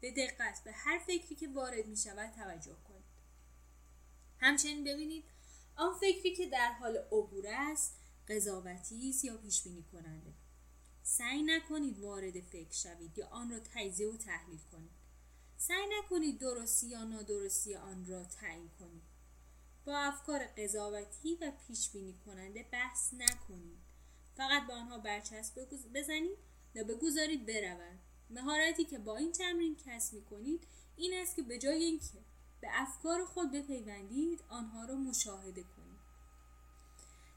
[0.00, 3.04] به دقت به هر فکری که وارد می شود توجه کنید.
[4.38, 5.24] همچنین ببینید
[5.76, 10.34] آن فکری که در حال عبور است قضاوتی است یا پیش بینی کننده.
[11.02, 14.90] سعی نکنید وارد فکر شوید یا آن را تجزیه و تحلیل کنید.
[15.56, 19.02] سعی نکنید درستی یا نادرستی آن را تعیین کنید.
[19.84, 23.78] با افکار قضاوتی و پیش بینی کننده بحث نکنید.
[24.36, 26.38] فقط به آنها برچسب بزنید
[26.74, 31.58] و بگذارید بروند مهارتی که با این تمرین کسب می کنید این است که به
[31.58, 32.24] جای اینکه
[32.60, 35.83] به افکار خود بپیوندید آنها را مشاهده کنید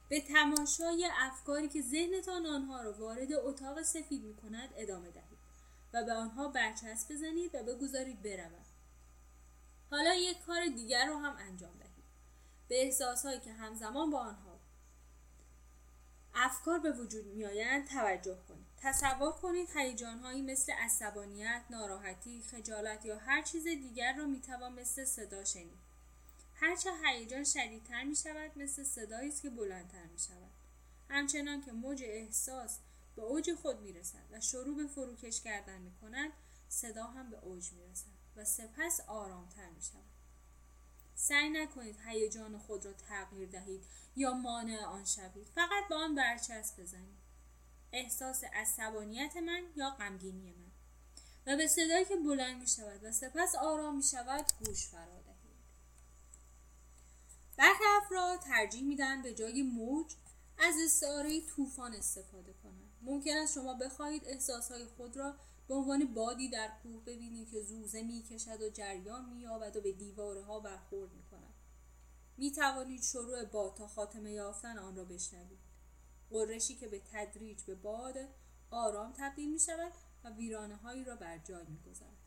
[0.10, 5.38] به تماشای افکاری که ذهنتان آنها را وارد اتاق سفید می کند ادامه دهید
[5.94, 8.66] و به آنها برچسب بزنید و بگذارید بروند.
[9.92, 12.06] حالا یک کار دیگر را هم انجام دهید.
[12.68, 14.60] به احساسهایی که همزمان با آنها
[16.36, 18.68] افکار به وجود میآیند توجه کنید.
[18.78, 25.44] تصور کنید هیجانهایی مثل عصبانیت ناراحتی خجالت یا هر چیز دیگر را می‌توان مثل صدا
[25.44, 25.87] شنید.
[26.60, 30.52] هرچه هیجان شدیدتر می شود مثل صدایی است که بلندتر می شود
[31.10, 32.80] همچنان که موج احساس
[33.16, 36.32] به اوج خود می رسد و شروع به فروکش کردن می کند
[36.70, 40.18] صدا هم به اوج می رسد و سپس آرامتر می شود
[41.16, 43.84] سعی نکنید هیجان خود را تغییر دهید
[44.16, 45.48] یا مانع آن شوید.
[45.56, 47.18] فقط به آن برچسب بزنید.
[47.92, 50.72] احساس عصبانیت من یا غمگینی من.
[51.48, 55.17] و به صدایی که بلند می شود و سپس آرام می شود گوش فرا
[57.58, 60.16] برخی افراد ترجیح میدن به جای موج
[60.58, 65.36] از استعاره طوفان استفاده کنند ممکن است شما بخواهید احساسهای خود را
[65.68, 69.82] به عنوان بادی در کوه ببینید که زوزه می کشد و جریان می یابد و
[69.82, 71.54] به دیوارها برخورد می کند.
[72.38, 75.60] می توانید شروع باد تا خاتمه یافتن آن را بشنوید.
[76.30, 78.16] قرشی که به تدریج به باد
[78.72, 79.92] آرام تبدیل می شود
[80.24, 82.18] و ویرانه هایی را بر جای می گذارد.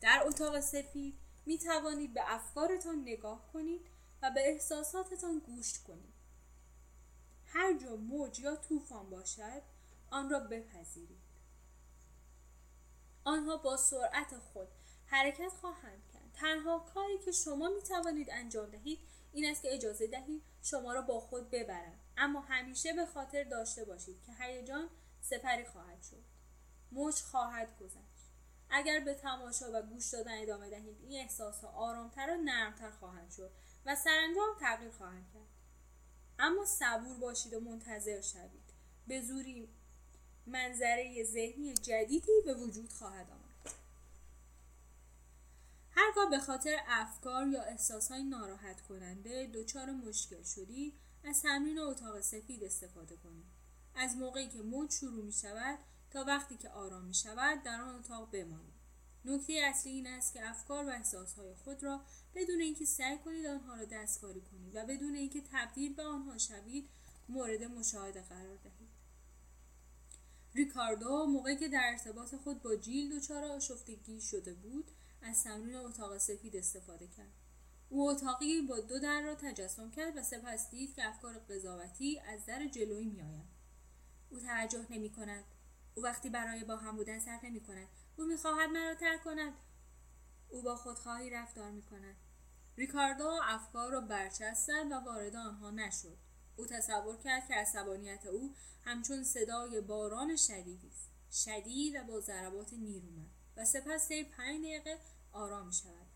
[0.00, 1.14] در اتاق سفید
[1.46, 3.86] می توانید به افکارتان نگاه کنید
[4.24, 6.14] و به احساساتتان گوش کنید.
[7.46, 9.62] هر جا موج یا طوفان باشد
[10.10, 11.24] آن را بپذیرید.
[13.24, 14.68] آنها با سرعت خود
[15.06, 16.32] حرکت خواهند کرد.
[16.34, 18.98] تنها کاری که شما می توانید انجام دهید
[19.32, 23.84] این است که اجازه دهید شما را با خود ببرند اما همیشه به خاطر داشته
[23.84, 24.88] باشید که هیجان
[25.20, 26.24] سپری خواهد شد.
[26.92, 28.30] موج خواهد گذشت.
[28.70, 33.30] اگر به تماشا و گوش دادن ادامه دهید این احساس ها آرامتر و نرمتر خواهند
[33.30, 33.50] شد.
[33.86, 35.48] و سرانجام تغییر خواهند کرد.
[36.38, 38.74] اما صبور باشید و منتظر شوید.
[39.06, 39.68] به زوری
[40.46, 43.74] منظره ذهنی جدیدی به وجود خواهد آمد.
[45.90, 50.94] هرگاه به خاطر افکار یا احساسهای ناراحت کننده دچار مشکل شدی
[51.24, 53.46] از تمرین اتاق سفید استفاده کنید.
[53.94, 55.78] از موقعی که موج شروع می شود
[56.10, 58.73] تا وقتی که آرام می شود در آن اتاق بمانید.
[59.24, 62.00] نکته اصلی این است که افکار و احساسهای خود را
[62.34, 66.88] بدون اینکه سعی کنید آنها را دستکاری کنید و بدون اینکه تبدیل به آنها شوید
[67.28, 68.88] مورد مشاهده قرار دهید.
[70.54, 74.90] ریکاردو موقعی که در ارتباط خود با جیل دچار آشفتگی شده بود
[75.22, 77.32] از تمرین اتاق سفید استفاده کرد.
[77.88, 82.46] او اتاقی با دو در را تجسم کرد و سپس دید که افکار قضاوتی از
[82.46, 83.48] در جلویی میآیند.
[84.30, 85.44] او توجه نمی کند
[85.94, 89.52] او وقتی برای با هم بودن صرف نمی کند او می‌خواهد مرا ترک کند.
[90.48, 92.16] او با خودخواهی رفتار می کند
[92.76, 96.18] ریکاردو افکار را برچستد و وارد آنها نشد.
[96.56, 101.14] او تصور کرد که عصبانیت او همچون صدای باران شدیدی است.
[101.34, 104.98] شدید و با ضربات نیرومند و سپس طی پنج دقیقه
[105.32, 106.06] آرام شود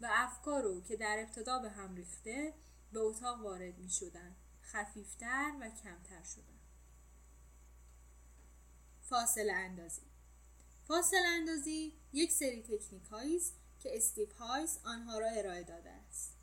[0.00, 2.54] و افکار او که در ابتدا به هم ریخته
[2.92, 6.58] به اتاق وارد می شدن خفیفتر و کمتر شدن
[9.02, 10.13] فاصله اندازی
[10.88, 16.34] فاصله اندازی یک سری تکنیک است که استیو هایس آنها را ارائه داده است.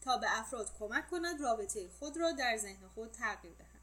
[0.00, 3.80] تا به افراد کمک کند رابطه خود را در ذهن خود تغییر دهند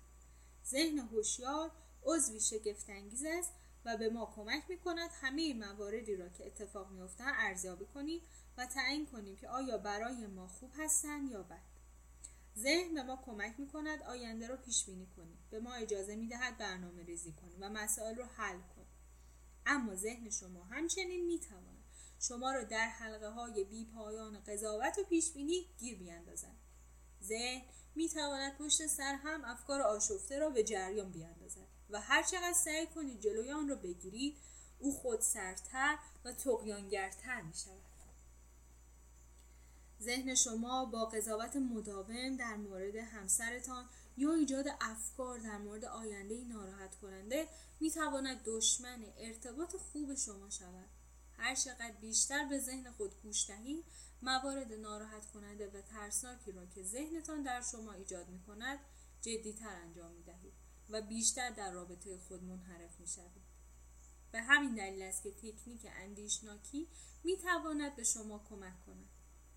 [0.66, 1.72] ذهن هوشیار
[2.04, 3.52] عضوی شگفتانگیز است
[3.86, 8.22] و به ما کمک می کند همه مواردی را که اتفاق میافتند ارزیابی کنیم
[8.58, 11.62] و تعیین کنیم که آیا برای ما خوب هستند یا بد.
[12.58, 15.38] ذهن به ما کمک می کند آینده را پیش بینی کنیم.
[15.52, 18.77] به ما اجازه می دهد برنامه ریزی کنیم و مسائل را حل کنیم.
[19.68, 21.84] اما ذهن شما همچنین می تواند
[22.20, 26.56] شما را در حلقه های بی پایان قضاوت و پیش بینی گیر بیاندازد.
[27.24, 27.62] ذهن
[27.96, 32.88] می تواند پشت سر هم افکار آشفته را به جریان بیاندازد و هر چقدر سعی
[32.88, 34.38] کنید جلوی آن را بگیرید
[34.80, 37.98] او خود سرتر و تقیانگرتر می شود
[40.02, 46.96] ذهن شما با قضاوت مداوم در مورد همسرتان یا ایجاد افکار در مورد آینده ناراحت
[46.96, 47.48] کننده
[47.80, 50.90] می تواند دشمن ارتباط خوب شما شود
[51.38, 53.86] هر چقدر بیشتر به ذهن خود گوش دهید
[54.22, 58.80] موارد ناراحت کننده و ترسناکی را که ذهنتان در شما ایجاد می کند
[59.22, 60.54] جدیتر انجام می دهید
[60.90, 63.08] و بیشتر در رابطه خود منحرف می.
[64.32, 66.88] به همین دلیل است که تکنیک اندیشناکی
[67.24, 69.10] می تواند به شما کمک کند.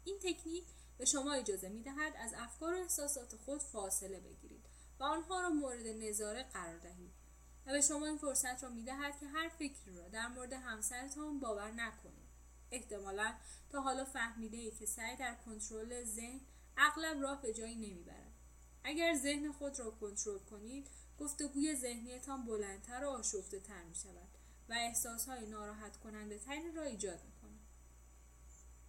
[0.04, 0.64] این تکنیک
[1.00, 4.64] به شما اجازه می دهد از افکار و احساسات خود فاصله بگیرید
[5.00, 7.12] و آنها را مورد نظاره قرار دهید
[7.66, 11.40] و به شما این فرصت را می دهد که هر فکری را در مورد همسرتان
[11.40, 12.28] باور نکنید.
[12.70, 13.34] احتمالا
[13.70, 16.40] تا حالا فهمیده ای که سعی در کنترل ذهن
[16.76, 18.32] اغلب راه به جایی نمی‌برد.
[18.84, 24.28] اگر ذهن خود را کنترل کنید گفتگوی ذهنیتان بلندتر و آشفته تر می شود
[24.68, 27.60] و احساس های ناراحت کننده تری را ایجاد می کند.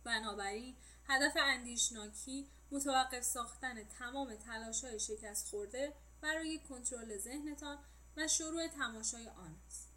[0.04, 0.76] بنابراین
[1.08, 7.80] هدف اندیشناکی متوقف ساختن تمام تلاش های شکست خورده برای کنترل ذهنتان
[8.18, 9.90] و شروع تماشای آن است.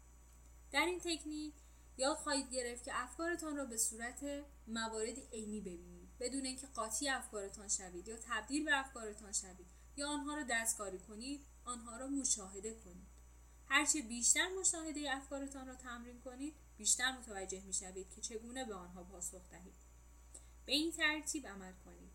[0.71, 1.53] در این تکنیک
[1.97, 7.67] یاد خواهید گرفت که افکارتان را به صورت موارد عینی ببینید بدون اینکه قاطی افکارتان
[7.67, 13.07] شوید یا تبدیل به افکارتان شوید یا آنها را دستکاری کنید آنها را مشاهده کنید
[13.67, 19.03] هرچه بیشتر مشاهده افکارتان را تمرین کنید بیشتر متوجه می شوید که چگونه به آنها
[19.03, 19.84] پاسخ دهید
[20.65, 22.11] به این ترتیب عمل کنید.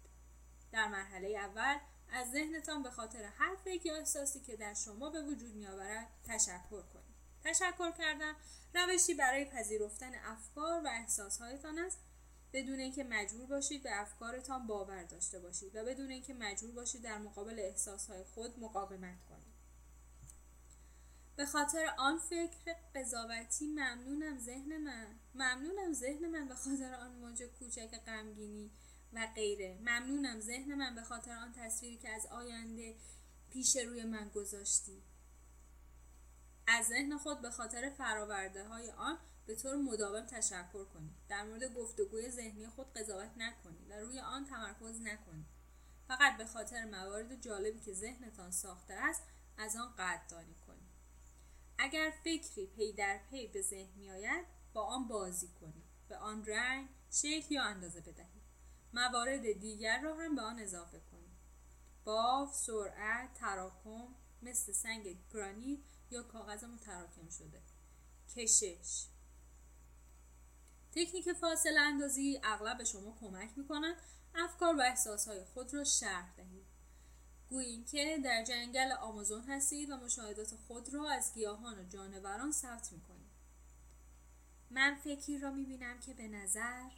[0.72, 1.78] در مرحله اول
[2.12, 6.08] از ذهنتان به خاطر هر فکر یا احساسی که در شما به وجود می آورد
[6.24, 7.14] تشکر کنید.
[7.44, 8.34] تشکر کردن
[8.74, 11.98] روشی برای پذیرفتن افکار و احساسهایتان است.
[12.52, 17.18] بدون اینکه مجبور باشید به افکارتان باور داشته باشید و بدون اینکه مجبور باشید در
[17.18, 19.49] مقابل احساسهای خود مقاومت کنید.
[21.40, 25.06] به خاطر آن فکر قضاوتی ممنونم ذهن من.
[25.34, 28.70] ممنونم ذهن من به خاطر آن موج کوچک غمگینی
[29.12, 29.78] و غیره.
[29.80, 32.96] ممنونم ذهن من به خاطر آن تصویری که از آینده
[33.50, 35.02] پیش روی من گذاشتی.
[36.66, 41.14] از ذهن خود به خاطر فراورده های آن به طور مداوم تشکر کنید.
[41.28, 45.46] در مورد گفتگوی ذهنی خود قضاوت نکنید و روی آن تمرکز نکنید.
[46.08, 49.22] فقط به خاطر موارد جالبی که ذهنتان ساخته است
[49.58, 50.54] از آن قدردانی
[51.82, 55.84] اگر فکری پی در پی به ذهن میآید با آن بازی کنید.
[56.08, 58.42] به آن رنگ شکل یا اندازه بدهید.
[58.92, 61.30] موارد دیگر را هم به آن اضافه کنید.
[62.04, 67.62] بافت سرعت تراکم مثل سنگ گرانیت یا کاغذ متراکم شده.
[68.36, 69.06] کشش.
[70.90, 73.96] تکنیک فاصله اندازی اغلب به شما کمک می‌کنند
[74.34, 76.59] افکار و احساسهای خود را شرح دهید.
[77.50, 82.92] گویید که در جنگل آمازون هستید و مشاهدات خود را از گیاهان و جانوران ثبت
[82.92, 83.30] می‌کنید.
[84.70, 86.90] من فکری را می‌بینم که به نظر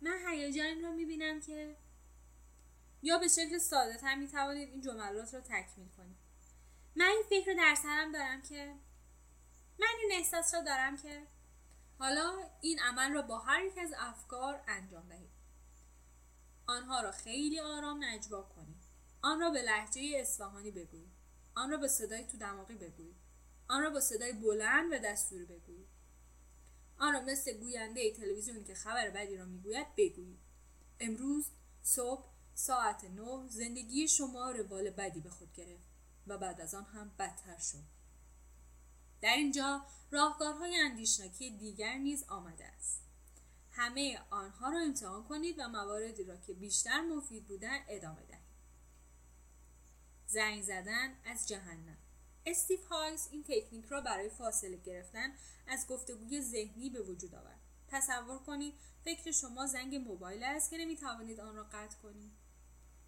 [0.00, 1.76] من هیجانی را می‌بینم که
[3.02, 6.16] یا به شکل ساده تر می توانید این جملات را تکمیل کنید.
[6.96, 8.74] من این فکر رو در سرم دارم که
[9.78, 11.26] من این احساس را دارم که
[11.98, 15.30] حالا این عمل را با هر یک از افکار انجام دهید.
[16.66, 18.79] آنها را خیلی آرام نجوا کنید.
[19.22, 21.12] آن را به لحجه اصفهانی بگویید
[21.54, 23.16] آن را به صدای تو دماغی بگویید
[23.68, 25.88] آن را با صدای بلند و دستوری بگویید
[26.98, 30.40] آن را مثل گوینده تلویزیون که خبر بدی را می‌گوید بگویید
[31.00, 31.46] امروز
[31.82, 35.84] صبح ساعت نه زندگی شما روال بدی به خود گرفت
[36.26, 37.84] و بعد از آن هم بدتر شد.
[39.20, 43.02] در اینجا راهکارهای اندیشناکی دیگر نیز آمده است.
[43.70, 48.39] همه آنها را امتحان کنید و مواردی را که بیشتر مفید بودن ادامه دهید.
[50.30, 51.96] زنگ زدن از جهنم.
[52.46, 55.34] استیو هایز این تکنیک را برای فاصله گرفتن
[55.66, 57.60] از گفتگوی ذهنی به وجود آورد.
[57.88, 58.74] تصور کنید
[59.04, 62.32] فکر شما زنگ موبایل است که نمی توانید آن را قطع کنید.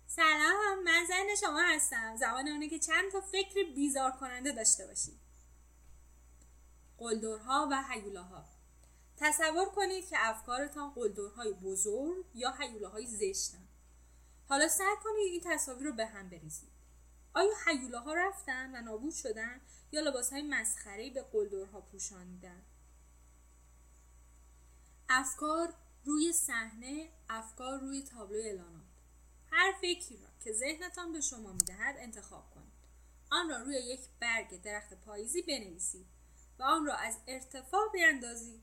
[0.07, 2.17] سلام من زن شما هستم.
[2.17, 5.21] زمان آنه که چند تا فکر بیزار کننده داشته باشید.
[6.99, 8.45] قلدرها و حیولاها
[9.17, 13.69] تصور کنید که افکارتان قلدرهای بزرگ یا حیولاهای زشتن.
[14.49, 16.72] حالا سعی کنید این تصاویر رو به هم بریزید.
[17.35, 19.61] آیا حیولاها رفتن و نابود شدن
[19.93, 22.63] یا لباس های مسخری به قلدرها پوشانیدن؟
[25.09, 25.75] افکار
[26.05, 28.85] روی صحنه افکار روی تابلو اعلانات.
[29.51, 32.73] هر فکری را که ذهنتان به شما می‌دهد انتخاب کنید.
[33.31, 36.07] آن را روی یک برگ درخت پاییزی بنویسید
[36.59, 38.63] و آن را از ارتفاع بیاندازید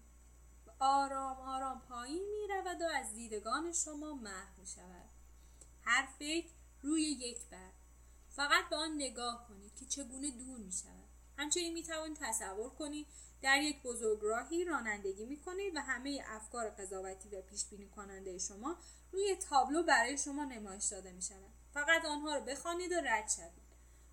[0.67, 5.09] و آرام آرام پایین می رود و از دیدگان شما محو می شود
[5.83, 6.49] هر فکر
[6.81, 7.78] روی یک برگ.
[8.29, 13.07] فقط به آن نگاه کنید که چگونه دور می شود همچنین می توانید تصور کنید
[13.41, 18.77] در یک بزرگراهی رانندگی می کنید و همه افکار قضاوتی و پیش بینی کننده شما
[19.11, 23.69] روی تابلو برای شما نمایش داده می شود فقط آنها را بخوانید و رد شوید.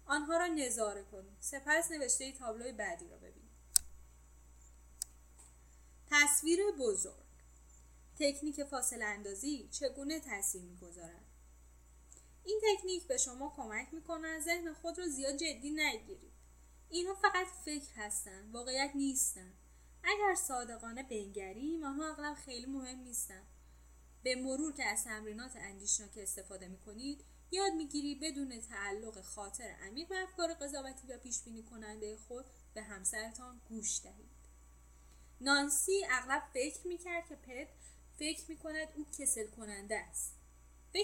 [0.07, 1.37] آنها را نظاره کنید.
[1.41, 3.51] سپس نوشته تابلوی بعدی را ببینید.
[6.11, 7.27] تصویر بزرگ.
[8.19, 11.26] تکنیک فاصله اندازی چگونه تاثیر می‌گذارد؟
[12.47, 16.33] این تکنیک به شما کمک می‌کنه ذهن خود را زیاد جدی نگیرید.
[16.91, 19.55] اینها فقط فکر هستند واقعیت نیستند
[20.05, 23.47] اگر صادقانه بنگریم آنها اغلب خیلی مهم نیستند
[24.23, 30.23] به مرور که از تمرینات اندیشناک استفاده می‌کنید یاد می‌گیری بدون تعلق خاطر عمیق به
[30.23, 32.45] افکار قضاوتی و پیش بینی کننده خود
[32.75, 34.37] به همسرتان گوش دهید.
[35.41, 37.69] نانسی اغلب فکر می‌کرد که پت
[38.19, 40.36] فکر می‌کند او کسل کننده است.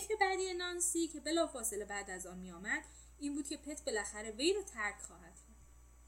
[0.00, 2.84] فکر بعدی نانسی که بلافاصله بعد از آن میآمد
[3.18, 5.56] این بود که پت بالاخره وی را ترک خواهد کرد.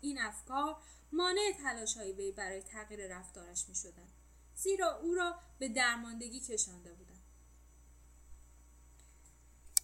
[0.01, 0.76] این افکار
[1.12, 4.09] مانع تلاش های وی برای تغییر رفتارش می شدن.
[4.55, 7.22] زیرا او را به درماندگی کشانده بودند.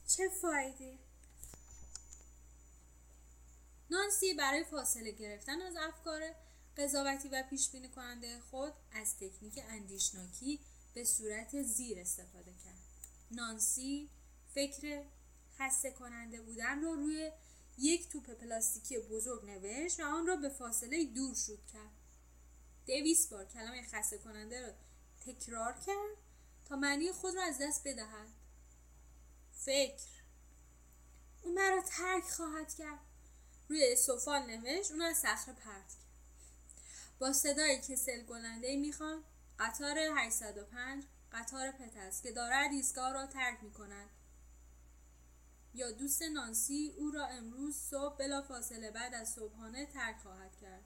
[0.06, 0.98] چه فایده؟
[3.90, 6.34] نانسی برای فاصله گرفتن از افکار
[6.76, 10.60] قضاوتی و پیش بینی کننده خود از تکنیک اندیشناکی
[10.94, 12.79] به صورت زیر استفاده کرد.
[13.30, 14.10] نانسی
[14.54, 15.04] فکر
[15.58, 17.32] خسته کننده بودن رو روی
[17.78, 21.90] یک توپ پلاستیکی بزرگ نوشت و آن را به فاصله دور شد کرد.
[22.86, 24.72] دویس بار کلمه خسته کننده را
[25.26, 26.16] تکرار کرد
[26.64, 28.28] تا معنی خود را از دست بدهد.
[29.52, 30.08] فکر.
[31.42, 32.98] او مرا ترک خواهد کرد.
[33.68, 35.96] روی سفال نوشت اون از صخره پرت کرد.
[37.18, 39.24] با صدای کسل گلنده می‌خوان
[39.58, 44.10] قطار 805 قطار پت است که دارد ایستگاه را ترک می کند.
[45.74, 50.84] یا دوست نانسی او را امروز صبح بلا فاصله بعد از صبحانه ترک خواهد کرد.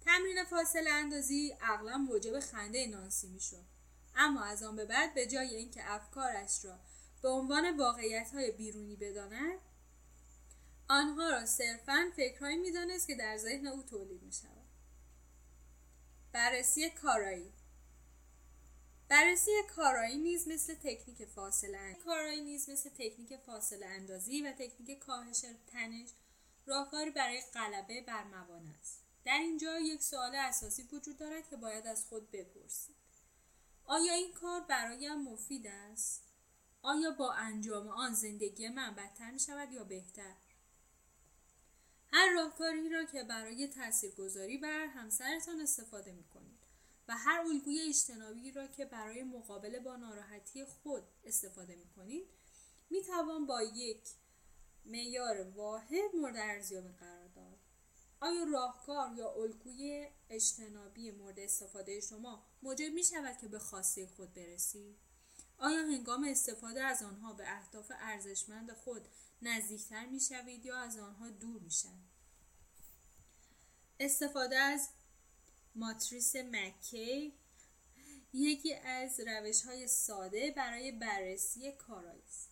[0.00, 3.64] تمرین فاصله اندازی اغلا موجب خنده نانسی می شد.
[4.16, 6.78] اما از آن به بعد به جای اینکه افکارش را
[7.22, 9.58] به عنوان واقعیت های بیرونی بداند
[10.88, 14.66] آنها را صرفا فکرهایی می‌دانست که در ذهن او تولید می شود.
[16.32, 17.52] بررسی کارایی
[19.08, 25.44] بررسی کارایی نیز مثل تکنیک فاصله کارایی نیز مثل تکنیک فاصله اندازی و تکنیک کاهش
[25.66, 26.08] تنش
[26.66, 29.02] راهکاری برای غلبه بر موانع است.
[29.24, 32.96] در اینجا یک سوال اساسی وجود دارد که باید از خود بپرسید.
[33.84, 36.22] آیا این کار برایم مفید است؟
[36.82, 40.34] آیا با انجام آن زندگی من بدتر می شود یا بهتر؟
[42.12, 46.24] هر راهکاری را که برای تاثیرگذاری بر همسرتان استفاده می
[47.08, 52.26] و هر الگوی اجتنابی را که برای مقابله با ناراحتی خود استفاده می کنید
[52.90, 54.02] می توان با یک
[54.84, 57.58] معیار واحد مورد ارزیابی قرار داد.
[58.20, 64.34] آیا راهکار یا الگوی اجتنابی مورد استفاده شما موجب می شود که به خواسته خود
[64.34, 64.96] برسید؟
[65.58, 69.08] آیا هنگام استفاده از آنها به اهداف ارزشمند خود
[69.42, 72.16] نزدیکتر می شوید یا از آنها دور می شوید
[74.00, 74.88] استفاده از
[75.76, 77.34] ماتریس مکی
[78.32, 82.50] یکی از روش های ساده برای بررسی کارایی است.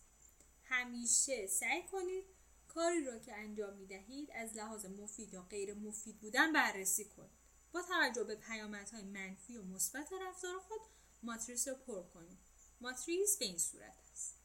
[0.63, 2.23] همیشه سعی کنید
[2.67, 7.45] کاری را که انجام می دهید از لحاظ مفید یا غیر مفید بودن بررسی کنید.
[7.71, 10.81] با توجه به پیامدهای منفی و مثبت رفتار خود
[11.23, 12.37] ماتریس را پر کنید.
[12.81, 14.35] ماتریس به این صورت است.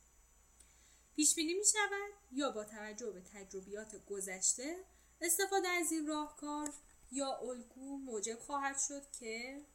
[1.16, 4.76] پیش بینی می شود یا با توجه به تجربیات گذشته
[5.20, 6.72] استفاده از این راهکار
[7.10, 9.66] یا الگو موجب خواهد شد که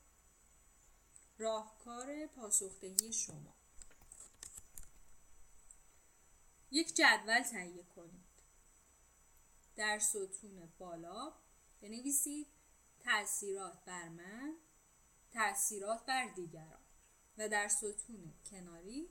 [1.38, 3.56] راهکار پاسخدهی شما.
[6.72, 8.26] یک جدول تهیه کنید.
[9.76, 11.34] در ستون بالا
[11.82, 12.48] بنویسید
[13.00, 14.56] تاثیرات بر من
[15.34, 16.82] تاثیرات بر دیگران.
[17.38, 19.10] و در ستون کناری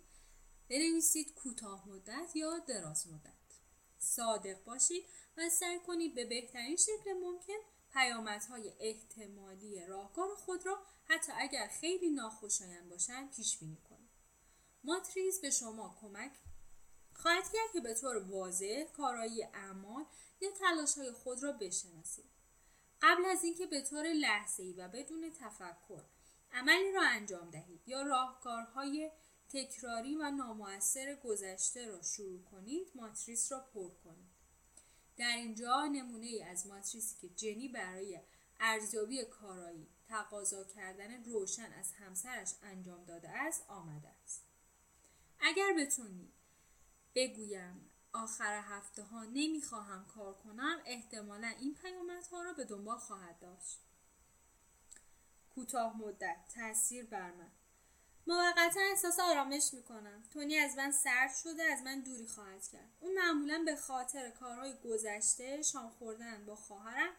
[0.68, 3.34] بنویسید کوتاه مدت یا دراز مدت.
[3.98, 5.04] صادق باشید
[5.36, 12.10] و سعی کنید به بهترین شکل ممکن پیامدهای احتمالی راهکار خود را حتی اگر خیلی
[12.10, 14.10] ناخوشایند باشند پیش بینی کنید.
[14.84, 16.32] ماتریس به شما کمک
[17.12, 20.04] خواهد کرد که به طور واضح کارایی اعمال
[20.40, 22.30] یا تلاش های خود را بشناسید.
[23.02, 26.04] قبل از اینکه به طور لحظه‌ای و بدون تفکر
[26.52, 29.10] عملی را انجام دهید یا راهکارهای
[29.48, 34.33] تکراری و نامؤثر گذشته را شروع کنید ماتریس را پر کنید.
[35.16, 38.20] در اینجا نمونه ای از ماتریسی که جنی برای
[38.60, 44.44] ارزیابی کارایی تقاضا کردن روشن از همسرش انجام داده است آمده است.
[45.40, 46.32] اگر بتونی
[47.14, 53.80] بگویم آخر هفته ها نمی‌خواهم کار کنم احتمالا این پیامدها را به دنبال خواهد داشت.
[55.54, 57.50] کوتاه مدت تاثیر بر من.
[58.26, 60.22] موقتا احساس آرامش می‌کنم.
[60.32, 62.90] تونی از من سرد شده از من دوری خواهد کرد.
[63.00, 67.12] اون معمولا به خاطر کارهای گذشته شام خوردن با خواهرم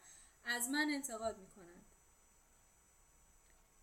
[0.46, 1.86] از من انتقاد می‌کنند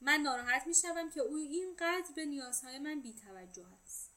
[0.00, 4.10] من ناراحت می‌شوم که او اینقدر به نیازهای من بیتوجه است.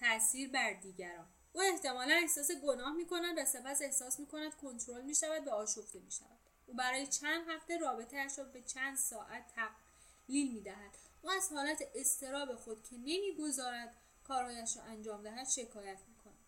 [0.00, 1.26] تاثیر بر دیگران.
[1.52, 6.35] او احتمالا احساس گناه می‌کند و سپس احساس می‌کند کنترل می‌شود و آشفته می‌شود.
[6.66, 10.94] او برای چند هفته رابطه را به چند ساعت تقلیل می‌دهد.
[11.22, 16.46] او از حالت استراب خود که نمی‌گذارد کارهایش را انجام دهد شکایت می‌کند.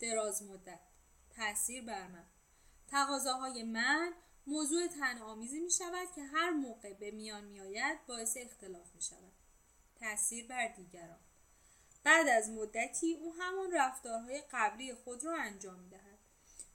[0.00, 0.80] دراز مدت
[1.36, 2.24] تاثیر بر من.
[2.90, 4.12] تقاضاهای من
[4.46, 9.02] موضوع تن آمیزی می شود که هر موقع به میان می آید باعث اختلاف می
[9.02, 9.32] شود.
[10.00, 11.18] تاثیر بر دیگران.
[12.04, 16.07] بعد از مدتی او همان رفتارهای قبلی خود را انجام می دهد.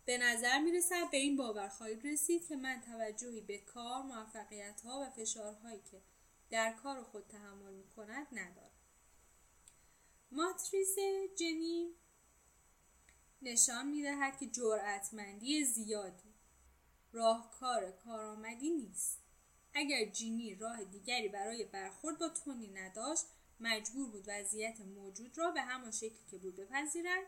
[0.05, 4.81] به نظر می رسد به این باور خواهید رسید که من توجهی به کار، موفقیت
[4.81, 6.01] ها و فشارهایی که
[6.49, 8.71] در کار خود تحمل می کند ندارم.
[10.31, 10.95] ماتریس
[11.37, 11.95] جنی
[13.41, 16.33] نشان می دهد که جرأتمندی زیادی
[17.11, 19.19] راهکار کارآمدی نیست.
[19.73, 23.25] اگر جینی راه دیگری برای برخورد با تونی نداشت
[23.59, 27.23] مجبور بود وضعیت موجود را به همان شکلی که بود بپذیرد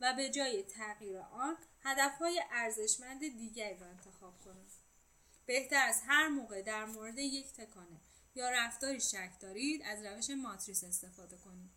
[0.00, 4.72] و به جای تغییر آن هدفهای ارزشمند دیگری را انتخاب کند
[5.46, 8.00] بهتر از هر موقع در مورد یک تکانه
[8.34, 11.70] یا رفتاری شک دارید از روش ماتریس استفاده کنید.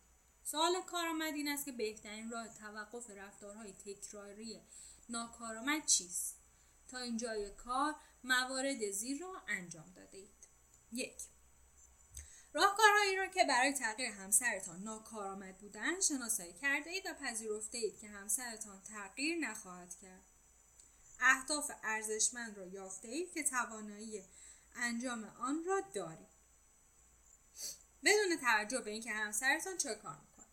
[0.44, 4.60] سوال کارآمد این است که بهترین راه توقف رفتارهای تکراری
[5.08, 6.36] ناکارآمد چیست؟
[6.88, 7.94] تا اینجای کار
[8.24, 10.48] موارد زیر را انجام داده اید
[10.92, 11.22] یک
[12.54, 18.08] راهکارهایی را که برای تغییر همسرتان ناکارآمد بودن شناسایی کرده اید و پذیرفته اید که
[18.08, 20.22] همسرتان تغییر نخواهد کرد.
[21.20, 24.24] اهداف ارزشمند را یافته اید که توانایی
[24.76, 26.32] انجام آن را دارید.
[28.04, 30.46] بدون توجه به اینکه همسرتان چه کار می‌کنه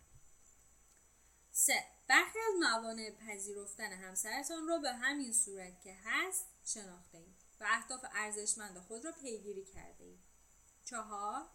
[1.51, 7.65] سه برخی از موانع پذیرفتن همسرتان را به همین صورت که هست شناخته اید و
[7.69, 10.19] اهداف ارزشمند خود را پیگیری کرده اید
[10.85, 11.45] چهار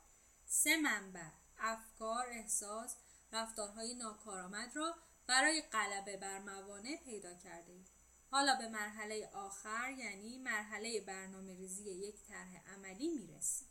[0.57, 2.97] سه منبع افکار احساس
[3.33, 4.95] رفتارهای ناکارآمد را
[5.27, 7.87] برای غلبه بر موانع پیدا کرده اید
[8.31, 13.69] حالا به مرحله آخر یعنی مرحله برنامه ریزی یک طرح عملی می‌رسید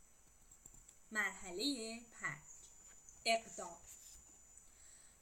[1.11, 2.43] مرحله پنج
[3.25, 3.77] اقدام.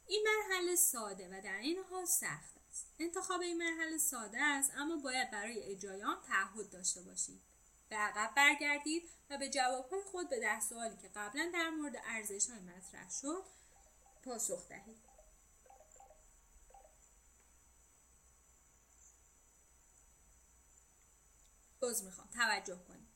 [0.06, 2.86] این مرحله ساده و در این حال سخت است.
[2.98, 7.51] انتخاب این مرحله ساده است اما باید برای اجرای آن تعهد داشته باشید
[7.92, 12.50] به عقب برگردید و به جوابهای خود به ده سوالی که قبلا در مورد ارزش
[12.50, 13.44] های مطرح شد
[14.24, 14.96] پاسخ دهید.
[21.80, 23.08] باز می‌خوام توجه کنید.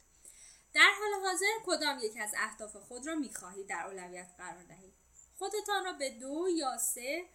[0.75, 4.95] در حال حاضر کدام یک از اهداف خود را می‌خواهید در اولویت قرار دهید؟
[5.39, 7.29] خودتان را به دو یا سه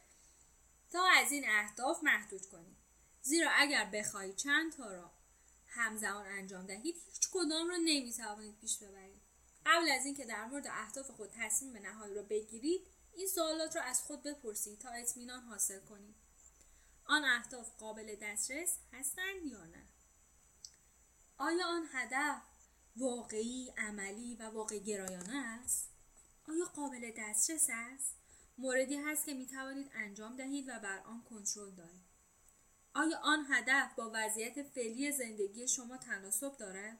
[0.91, 2.77] تا از این اهداف محدود کنید.
[3.21, 5.11] زیرا اگر بخواهید چند تا را
[5.71, 9.21] همزمان انجام دهید هیچ کدام را نمی‌توانید پیش ببرید.
[9.65, 14.01] قبل از اینکه در مورد اهداف خود تصمیم نهایی را بگیرید این سوالات را از
[14.01, 16.15] خود بپرسید تا اطمینان حاصل کنید.
[17.05, 19.83] آن اهداف قابل دسترس هستند یا نه؟
[21.37, 22.41] آیا آن هدف
[22.95, 25.89] واقعی عملی و واقع گرایانه است؟
[26.47, 28.15] آیا قابل دسترس است؟
[28.57, 32.10] موردی هست که می توانید انجام دهید و بر آن کنترل دارید.
[32.93, 36.97] آیا آن هدف با وضعیت فعلی زندگی شما تناسب دارد؟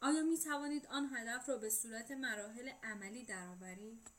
[0.00, 4.10] آیا می توانید آن هدف را به صورت مراحل عملی درآورید؟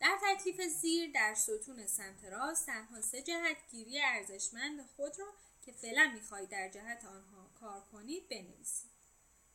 [0.00, 5.26] در تکلیف زیر در ستون سمت راست تنها سه جهتگیری ارزشمند خود را
[5.64, 8.90] که فعلا می‌خواهید در جهت آنها کار کنید بنویسید.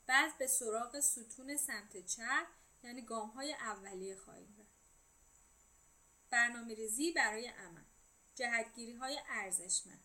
[0.07, 2.47] بعد به سراغ ستون سمت چپ
[2.83, 4.71] یعنی گام های اولیه خواهید رفت.
[6.29, 6.75] برنامه
[7.15, 7.90] برای عمل.
[8.35, 10.03] جهتگیری های ارزشمند.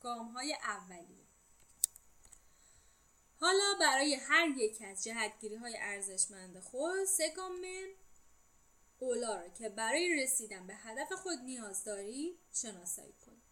[0.00, 1.26] گام های اولیه.
[3.40, 7.62] حالا برای هر یک از جهتگیری های ارزشمند خود سه گام
[9.02, 13.42] اولا را که برای رسیدن به هدف خود نیاز داری شناسایی کنید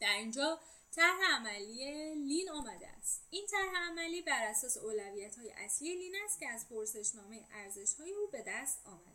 [0.00, 0.60] در اینجا
[0.92, 3.26] طرح عملی لین آمده است.
[3.30, 8.12] این طرح عملی بر اساس اولویت های اصلی لین است که از پرسشنامه ارزش های
[8.12, 9.09] او به دست آمده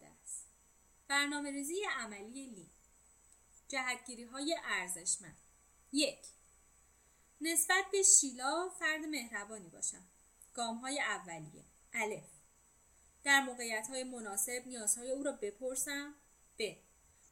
[1.08, 2.70] برنامه ریزی عملی لین
[3.68, 5.38] جهتگیری های ارزشمند.
[5.94, 6.26] یک.
[7.42, 10.04] نسبت به شیلا فرد مهربانی باشم.
[10.54, 11.64] گام های اولیه.
[11.94, 12.30] الف.
[13.24, 16.14] در موقعیت های مناسب نیازهای او را بپرسم.
[16.60, 16.76] ب.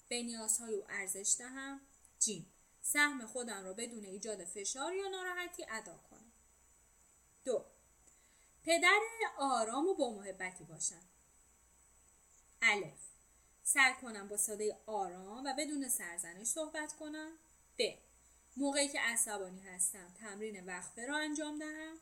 [0.10, 1.82] به نیازهای او ارزش دهم.
[2.20, 6.32] جیم سهم خودم را بدون ایجاد فشار یا ناراحتی ادا کنم.
[7.46, 7.66] دو.
[8.64, 9.00] پدر
[9.38, 11.02] آرام و با محبتی باشم.
[12.62, 13.13] الف.
[13.64, 17.32] سعی کنم با صدای آرام و بدون سرزنش صحبت کنم.
[17.80, 17.84] ب.
[18.58, 21.98] موقعی که عصبانی هستم تمرین وقفه را انجام دهم.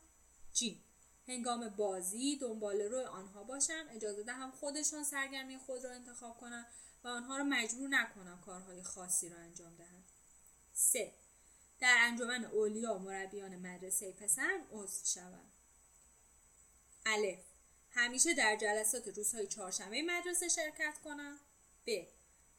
[0.54, 0.84] جیم
[1.28, 6.66] هنگام بازی دنبال روی آنها باشم اجازه دهم خودشان سرگرمی خود را انتخاب کنم
[7.04, 10.04] و آنها را مجبور نکنم کارهای خاصی را انجام دهند
[10.74, 11.14] 3.
[11.80, 15.52] در انجمن اولیا و مربیان مدرسه پسرم عضو شوم.
[17.06, 17.40] الف.
[17.92, 21.40] همیشه در جلسات روزهای چهارشنبه مدرسه شرکت کنم.
[21.88, 22.08] ب.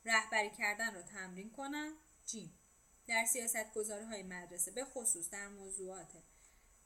[0.05, 1.93] رهبری کردن را تمرین کنم
[2.27, 2.59] جیم
[3.07, 3.77] در سیاست
[4.11, 6.13] های مدرسه به خصوص در موضوعات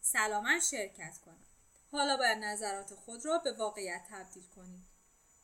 [0.01, 1.47] سلامت شرکت کنم
[1.93, 4.87] حالا باید نظرات خود را به واقعیت تبدیل کنید.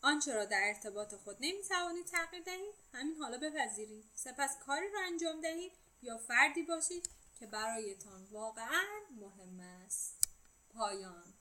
[0.03, 4.05] آنچه را در ارتباط خود نمی توانید تغییر دهید همین حالا بپذیرید.
[4.15, 5.73] سپس کاری را انجام دهید
[6.03, 10.29] یا فردی باشید که برایتان واقعا مهم است.
[10.75, 11.32] پایان.